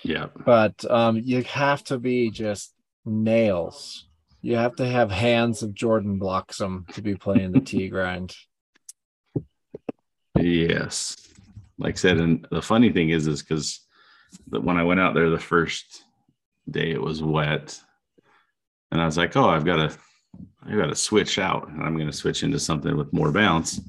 yeah, 0.03 0.27
But 0.45 0.89
um 0.89 1.17
you 1.23 1.43
have 1.43 1.83
to 1.85 1.99
be 1.99 2.29
just 2.31 2.73
nails. 3.05 4.07
You 4.41 4.55
have 4.57 4.75
to 4.77 4.87
have 4.87 5.11
hands 5.11 5.63
of 5.63 5.73
Jordan 5.73 6.19
Bloxam 6.19 6.87
to 6.93 7.01
be 7.01 7.15
playing 7.15 7.51
the 7.51 7.61
T 7.61 7.89
grind. 7.89 8.35
yes. 10.39 11.17
Like 11.77 11.95
I 11.95 11.97
said, 11.97 12.17
and 12.17 12.47
the 12.51 12.61
funny 12.61 12.91
thing 12.91 13.09
is, 13.09 13.27
is 13.27 13.41
because 13.41 13.81
when 14.49 14.77
I 14.77 14.83
went 14.83 14.99
out 14.99 15.13
there 15.13 15.29
the 15.29 15.39
first 15.39 16.03
day, 16.69 16.91
it 16.91 17.01
was 17.01 17.21
wet, 17.21 17.79
and 18.91 19.01
I 19.01 19.05
was 19.05 19.17
like, 19.17 19.35
"Oh, 19.35 19.49
I've 19.49 19.65
got 19.65 19.77
to, 19.77 19.97
I 20.67 20.75
got 20.75 20.87
to 20.87 20.95
switch 20.95 21.37
out, 21.39 21.67
and 21.69 21.83
I'm 21.83 21.95
going 21.95 22.09
to 22.09 22.13
switch 22.17 22.43
into 22.43 22.59
something 22.59 22.95
with 22.97 23.13
more 23.13 23.31
bounce." 23.31 23.79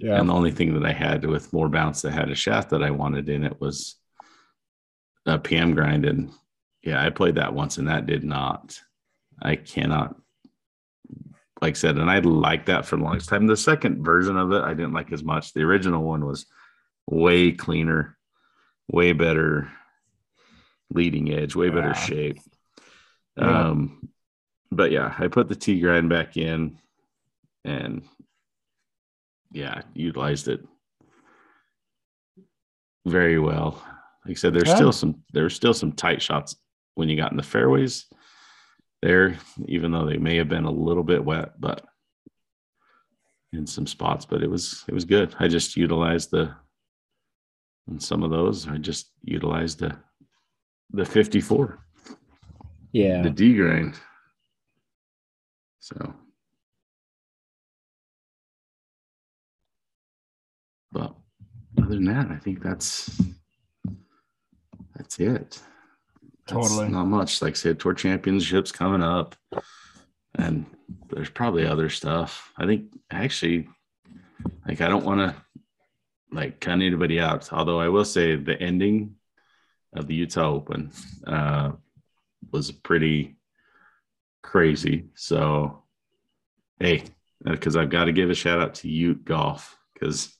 Yeah. 0.00 0.18
And 0.18 0.28
the 0.28 0.34
only 0.34 0.50
thing 0.50 0.74
that 0.74 0.84
I 0.84 0.92
had 0.92 1.24
with 1.24 1.52
more 1.52 1.68
bounce 1.68 2.02
that 2.02 2.12
had 2.12 2.30
a 2.30 2.34
shaft 2.34 2.70
that 2.70 2.82
I 2.82 2.90
wanted 2.90 3.28
in 3.28 3.44
it 3.44 3.60
was 3.60 3.96
a 5.24 5.38
PM 5.38 5.74
grind. 5.74 6.04
And 6.04 6.32
yeah, 6.82 7.02
I 7.04 7.10
played 7.10 7.36
that 7.36 7.54
once 7.54 7.78
and 7.78 7.88
that 7.88 8.06
did 8.06 8.24
not. 8.24 8.78
I 9.40 9.54
cannot, 9.56 10.16
like 11.62 11.74
I 11.74 11.78
said, 11.78 11.96
and 11.96 12.10
I 12.10 12.18
liked 12.18 12.66
that 12.66 12.84
for 12.86 12.96
the 12.96 13.04
longest 13.04 13.28
time. 13.28 13.46
The 13.46 13.56
second 13.56 14.04
version 14.04 14.36
of 14.36 14.50
it, 14.52 14.62
I 14.62 14.74
didn't 14.74 14.92
like 14.94 15.12
as 15.12 15.22
much. 15.22 15.52
The 15.54 15.62
original 15.62 16.02
one 16.02 16.26
was 16.26 16.46
way 17.08 17.52
cleaner, 17.52 18.18
way 18.88 19.12
better 19.12 19.70
leading 20.90 21.32
edge, 21.32 21.54
way 21.54 21.68
better 21.70 21.88
Yeah. 21.88 21.92
shape. 21.94 22.38
Yeah. 23.36 23.68
Um, 23.68 24.08
but 24.74 24.90
yeah, 24.90 25.14
I 25.18 25.28
put 25.28 25.48
the 25.48 25.54
T 25.54 25.80
grind 25.80 26.08
back 26.08 26.36
in 26.36 26.78
and 27.64 28.02
yeah, 29.52 29.82
utilized 29.94 30.48
it 30.48 30.60
very 33.06 33.38
well. 33.38 33.82
Like 34.24 34.32
I 34.32 34.34
said, 34.34 34.54
there's 34.54 34.68
Yeah. 34.68 34.76
still 34.76 34.92
some 34.92 35.22
there's 35.32 35.54
still 35.54 35.74
some 35.74 35.92
tight 35.92 36.22
shots 36.22 36.56
when 36.94 37.08
you 37.08 37.16
got 37.16 37.30
in 37.30 37.36
the 37.36 37.42
fairways 37.42 38.06
there, 39.02 39.38
even 39.66 39.92
though 39.92 40.06
they 40.06 40.16
may 40.16 40.36
have 40.36 40.48
been 40.48 40.64
a 40.64 40.70
little 40.70 41.02
bit 41.02 41.24
wet, 41.24 41.60
but 41.60 41.84
in 43.52 43.66
some 43.66 43.86
spots, 43.86 44.24
but 44.24 44.42
it 44.42 44.50
was 44.50 44.84
it 44.88 44.94
was 44.94 45.04
good. 45.04 45.34
I 45.38 45.48
just 45.48 45.76
utilized 45.76 46.30
the 46.30 46.54
in 47.88 48.00
some 48.00 48.22
of 48.22 48.30
those, 48.30 48.66
I 48.66 48.78
just 48.78 49.10
utilized 49.22 49.78
the 49.80 49.96
the 50.90 51.04
54, 51.04 51.78
Yeah. 52.92 53.22
the 53.22 53.30
D 53.30 53.54
grind. 53.56 53.98
So 55.84 56.14
but 60.92 61.14
other 61.76 61.96
than 61.96 62.06
that, 62.06 62.30
I 62.30 62.36
think 62.36 62.62
that's 62.62 63.20
that's 64.96 65.18
it. 65.20 65.60
That's 66.46 66.68
Totally. 66.68 66.88
not 66.88 67.04
much. 67.04 67.42
Like 67.42 67.52
I 67.52 67.56
said, 67.56 67.78
tour 67.78 67.92
championships 67.92 68.72
coming 68.72 69.02
up, 69.02 69.36
and 70.36 70.64
there's 71.10 71.28
probably 71.28 71.66
other 71.66 71.90
stuff. 71.90 72.50
I 72.56 72.64
think 72.64 72.86
actually, 73.10 73.68
like 74.66 74.80
I 74.80 74.88
don't 74.88 75.04
want 75.04 75.20
to 75.20 75.36
like 76.32 76.60
cut 76.60 76.72
anybody 76.72 77.20
out. 77.20 77.52
Although 77.52 77.80
I 77.80 77.90
will 77.90 78.06
say 78.06 78.36
the 78.36 78.58
ending 78.58 79.16
of 79.94 80.06
the 80.06 80.14
Utah 80.14 80.48
Open 80.48 80.92
uh, 81.26 81.72
was 82.50 82.72
pretty 82.72 83.36
crazy. 84.44 85.06
So, 85.14 85.82
hey, 86.78 87.04
because 87.44 87.76
I've 87.76 87.90
got 87.90 88.04
to 88.04 88.12
give 88.12 88.30
a 88.30 88.34
shout 88.34 88.60
out 88.60 88.74
to 88.76 88.88
Ute 88.88 89.24
Golf 89.24 89.76
because 89.92 90.36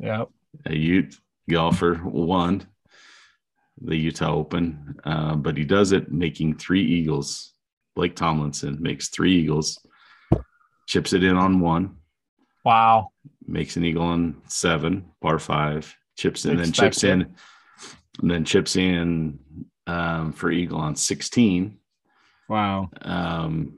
Yeah. 0.00 0.24
a 0.64 0.74
Ute 0.74 1.14
golfer 1.50 2.00
won 2.02 2.66
the 3.80 3.96
Utah 3.96 4.32
Open, 4.34 4.96
uh, 5.04 5.34
but 5.36 5.56
he 5.56 5.64
does 5.64 5.92
it 5.92 6.10
making 6.10 6.56
three 6.56 6.84
eagles. 6.84 7.52
Blake 7.94 8.14
Tomlinson 8.16 8.78
makes 8.80 9.08
three 9.08 9.34
eagles, 9.40 9.78
chips 10.86 11.12
it 11.12 11.22
in 11.24 11.36
on 11.36 11.60
one, 11.60 11.96
Wow. 12.64 13.10
makes 13.46 13.76
an 13.76 13.84
eagle 13.84 14.04
on 14.04 14.40
seven, 14.46 15.10
par 15.20 15.38
five, 15.38 15.94
chips 16.16 16.44
in, 16.44 16.56
then 16.56 16.72
chips 16.72 17.02
in, 17.04 17.34
and 18.20 18.30
then 18.30 18.44
chips 18.44 18.76
in 18.76 19.38
um, 19.86 20.32
for 20.32 20.50
eagle 20.50 20.78
on 20.78 20.94
16, 20.96 21.78
Wow. 22.48 22.90
um, 23.02 23.76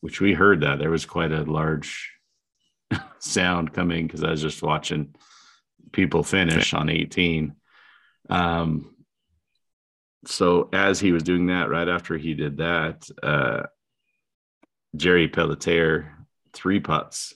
which 0.00 0.20
we 0.20 0.32
heard 0.32 0.60
that 0.62 0.78
there 0.78 0.90
was 0.90 1.04
quite 1.06 1.32
a 1.32 1.42
large 1.42 2.12
sound 3.18 3.72
coming 3.72 4.06
because 4.06 4.22
I 4.24 4.30
was 4.30 4.40
just 4.42 4.62
watching 4.62 5.14
people 5.92 6.22
finish 6.22 6.72
on 6.74 6.88
18. 6.88 7.54
Um, 8.30 8.94
so 10.26 10.68
as 10.72 10.98
he 11.00 11.12
was 11.12 11.22
doing 11.22 11.46
that, 11.46 11.68
right 11.70 11.88
after 11.88 12.16
he 12.16 12.34
did 12.34 12.56
that, 12.58 13.08
uh, 13.22 13.64
Jerry 14.96 15.28
Pelletier 15.28 16.12
three 16.52 16.80
putts 16.80 17.34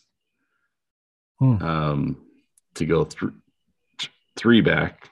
Hmm. 1.38 1.62
um, 1.62 2.26
to 2.74 2.84
go 2.86 3.04
through 3.04 3.32
three 4.36 4.60
back. 4.60 5.08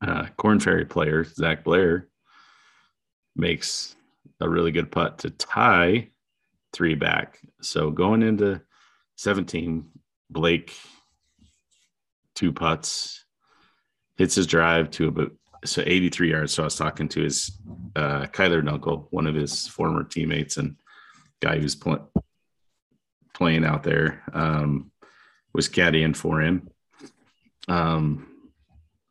Uh, 0.00 0.26
Korn 0.36 0.58
Ferry 0.60 0.84
player 0.84 1.22
Zach 1.24 1.62
Blair 1.62 2.08
makes 3.36 3.96
a 4.40 4.48
really 4.48 4.72
good 4.72 4.90
putt 4.90 5.18
to 5.18 5.30
tie 5.30 6.08
three 6.72 6.94
back. 6.94 7.40
So 7.60 7.90
going 7.90 8.22
into 8.22 8.60
17, 9.16 9.86
Blake 10.30 10.74
two 12.34 12.52
putts 12.52 13.24
hits 14.16 14.34
his 14.34 14.46
drive 14.46 14.90
to 14.90 15.08
about 15.08 15.32
so 15.64 15.82
83 15.84 16.30
yards. 16.30 16.52
So 16.52 16.62
I 16.62 16.66
was 16.66 16.76
talking 16.76 17.08
to 17.08 17.22
his 17.22 17.58
uh, 17.96 18.26
Kyler 18.26 18.62
Dunkel, 18.62 19.06
one 19.10 19.26
of 19.26 19.34
his 19.34 19.66
former 19.66 20.04
teammates 20.04 20.56
and 20.56 20.76
guy 21.40 21.58
who's 21.58 21.74
pl- 21.74 22.10
playing 23.32 23.64
out 23.64 23.82
there, 23.82 24.22
um, 24.32 24.90
was 25.54 25.68
caddying 25.68 26.14
for 26.14 26.40
him. 26.40 26.68
Um, 27.66 28.26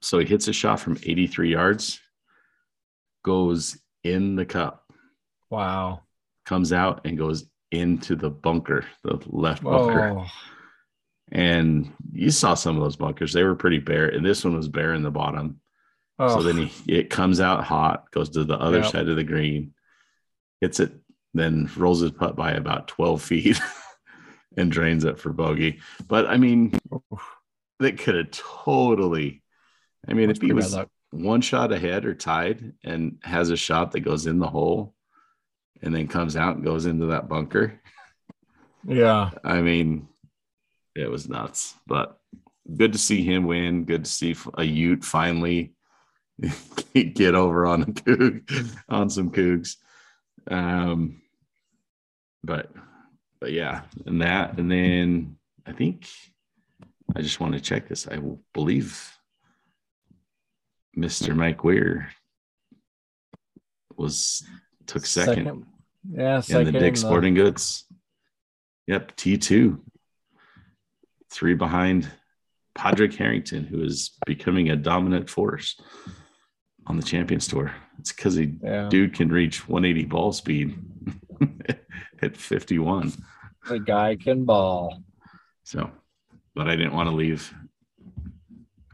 so 0.01 0.19
he 0.19 0.25
hits 0.25 0.47
a 0.47 0.53
shot 0.53 0.79
from 0.79 0.97
83 1.01 1.51
yards, 1.51 1.99
goes 3.23 3.77
in 4.03 4.35
the 4.35 4.45
cup, 4.45 4.85
Wow. 5.49 6.01
comes 6.45 6.73
out 6.73 7.01
and 7.05 7.17
goes 7.17 7.45
into 7.71 8.15
the 8.15 8.29
bunker, 8.29 8.85
the 9.03 9.19
left 9.27 9.63
bunker. 9.63 10.09
Oh, 10.09 10.27
And 11.31 11.91
you 12.11 12.29
saw 12.29 12.53
some 12.53 12.75
of 12.77 12.83
those 12.83 12.95
bunkers; 12.95 13.33
they 13.33 13.43
were 13.43 13.55
pretty 13.55 13.79
bare, 13.79 14.07
and 14.09 14.25
this 14.25 14.43
one 14.43 14.55
was 14.55 14.67
bare 14.67 14.93
in 14.93 15.03
the 15.03 15.11
bottom. 15.11 15.59
oh. 16.19 16.27
So 16.27 16.43
then 16.43 16.57
he 16.67 16.93
it 16.93 17.09
comes 17.09 17.39
out 17.39 17.63
hot, 17.63 18.11
goes 18.11 18.29
to 18.31 18.43
the 18.43 18.59
other 18.59 18.79
Yep. 18.81 18.91
side 18.91 19.09
of 19.09 19.15
the 19.15 19.23
green, 19.23 19.73
hits 20.61 20.79
it, 20.79 20.93
then 21.33 21.69
rolls 21.77 22.01
his 22.01 22.11
putt 22.11 22.35
by 22.35 22.51
about 22.51 22.87
12 22.87 23.21
feet 23.21 23.59
and 24.57 24.71
drains 24.71 25.03
it 25.05 25.17
for 25.19 25.33
bogey. 25.33 25.79
But 26.07 26.27
I 26.27 26.37
mean, 26.37 26.77
that 27.79 27.97
could 27.97 28.15
have 28.15 28.31
totally. 28.31 29.41
I 30.07 30.13
mean, 30.13 30.27
That's 30.27 30.39
if 30.39 30.45
he 30.45 30.53
was 30.53 30.73
luck. 30.75 30.89
One 31.13 31.41
shot 31.41 31.71
ahead 31.71 32.05
or 32.05 32.13
tied 32.13 32.73
and 32.83 33.19
has 33.23 33.49
a 33.49 33.57
shot 33.57 33.91
that 33.91 34.01
goes 34.01 34.25
in 34.25 34.39
the 34.39 34.47
hole 34.47 34.95
and 35.81 35.93
then 35.93 36.07
comes 36.07 36.35
out 36.35 36.55
and 36.55 36.65
goes 36.65 36.85
into 36.85 37.07
that 37.07 37.29
bunker, 37.29 37.79
yeah. 38.87 39.31
I 39.43 39.61
mean, 39.61 40.07
it 40.95 41.09
was 41.09 41.29
nuts. 41.29 41.75
But 41.87 42.19
good 42.75 42.93
to 42.93 42.99
see 42.99 43.23
him 43.23 43.45
win. 43.45 43.85
Good 43.85 44.05
to 44.05 44.11
see 44.11 44.35
a 44.55 44.63
Ute 44.63 45.03
finally 45.03 45.73
get 46.93 47.35
over 47.35 47.65
on 47.65 47.83
a 47.83 47.85
coog, 47.85 48.77
on 48.89 49.09
some 49.09 49.31
cougs. 49.31 49.77
Um, 50.49 51.21
but 52.43 52.71
but 53.39 53.51
yeah, 53.51 53.81
and 54.05 54.21
that, 54.21 54.57
and 54.57 54.71
then 54.71 55.37
I 55.65 55.71
think 55.73 56.07
I 57.15 57.21
just 57.21 57.39
want 57.39 57.53
to 57.53 57.61
check 57.61 57.87
this. 57.87 58.07
I 58.07 58.19
believe 58.53 59.12
Mr. 60.97 61.35
Mike 61.35 61.63
Weir 61.63 62.09
was 63.95 64.43
took 64.85 65.05
second, 65.05 65.65
Yeah, 66.09 66.37
in 66.37 66.41
second. 66.43 66.73
the 66.73 66.79
Dick 66.79 66.97
Sporting 66.97 67.33
Goods. 67.33 67.85
Yep, 68.87 69.15
T 69.15 69.37
two. 69.37 69.83
Three 71.31 71.55
behind 71.55 72.09
Padraig 72.75 73.15
Harrington, 73.15 73.63
who 73.65 73.81
is 73.83 74.11
becoming 74.25 74.69
a 74.69 74.75
dominant 74.75 75.29
force 75.29 75.79
on 76.85 76.97
the 76.97 77.03
Champions 77.03 77.47
Tour. 77.47 77.73
It's 77.99 78.11
because 78.11 78.35
he 78.35 78.55
yeah. 78.61 78.87
dude 78.89 79.13
can 79.13 79.29
reach 79.29 79.67
180 79.67 80.05
ball 80.07 80.31
speed 80.31 80.77
at 82.21 82.35
51. 82.37 83.13
The 83.67 83.79
guy 83.79 84.15
can 84.15 84.45
ball. 84.45 85.01
So, 85.63 85.89
but 86.53 86.67
I 86.67 86.75
didn't 86.75 86.93
want 86.93 87.09
to 87.09 87.15
leave 87.15 87.53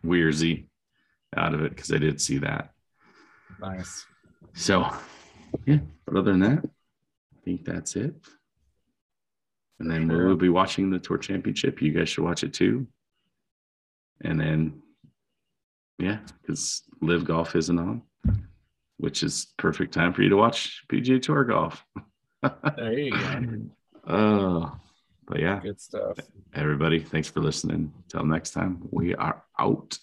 Weirzy 0.05 0.68
out 1.35 1.53
of 1.53 1.61
it 1.61 1.75
because 1.75 1.91
I 1.91 1.97
did 1.97 2.19
see 2.21 2.37
that. 2.39 2.71
Nice. 3.61 4.05
So, 4.53 4.89
yeah, 5.65 5.79
but 6.05 6.15
other 6.17 6.31
than 6.31 6.39
that, 6.41 6.65
I 6.65 7.37
think 7.45 7.65
that's 7.65 7.95
it. 7.95 8.15
And 9.79 9.89
then 9.89 10.09
Sure. 10.09 10.27
we'll 10.27 10.35
be 10.35 10.49
watching 10.49 10.89
the 10.89 10.99
Tour 10.99 11.17
Championship. 11.17 11.81
You 11.81 11.91
guys 11.93 12.09
should 12.09 12.23
watch 12.23 12.43
it 12.43 12.53
too. 12.53 12.87
And 14.21 14.39
then, 14.39 14.81
yeah, 15.97 16.19
because 16.41 16.83
LIV 17.01 17.25
Golf 17.25 17.55
isn't 17.55 17.79
on, 17.79 18.01
which 18.97 19.23
is 19.23 19.53
perfect 19.57 19.93
time 19.93 20.13
for 20.13 20.21
you 20.21 20.29
to 20.29 20.35
watch 20.35 20.83
PGA 20.89 21.21
Tour 21.21 21.45
golf. 21.45 21.85
There 22.77 22.93
you 22.99 23.11
go. 23.11 23.61
Oh, 24.11 24.75
but 25.27 25.39
yeah, 25.39 25.59
Good 25.59 25.79
stuff. 25.79 26.17
everybody, 26.55 26.99
thanks 26.99 27.29
for 27.29 27.41
listening. 27.41 27.93
Till 28.07 28.25
next 28.25 28.51
time, 28.51 28.79
we 28.89 29.13
are 29.13 29.43
out. 29.59 29.99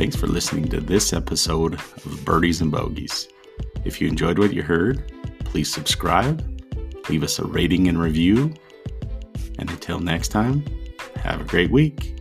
Thanks 0.00 0.16
for 0.16 0.28
listening 0.28 0.66
to 0.68 0.80
this 0.80 1.12
episode 1.12 1.74
of 1.74 2.22
Birdies 2.24 2.62
and 2.62 2.72
Bogies. 2.72 3.28
If 3.84 4.00
you 4.00 4.08
enjoyed 4.08 4.38
what 4.38 4.54
you 4.54 4.62
heard, 4.62 5.12
please 5.44 5.70
subscribe, 5.70 6.42
leave 7.10 7.22
us 7.22 7.38
a 7.38 7.44
rating 7.44 7.86
and 7.86 8.00
review. 8.00 8.54
And 9.58 9.68
until 9.68 10.00
next 10.00 10.28
time, 10.28 10.64
have 11.16 11.42
a 11.42 11.44
great 11.44 11.70
week. 11.70 12.18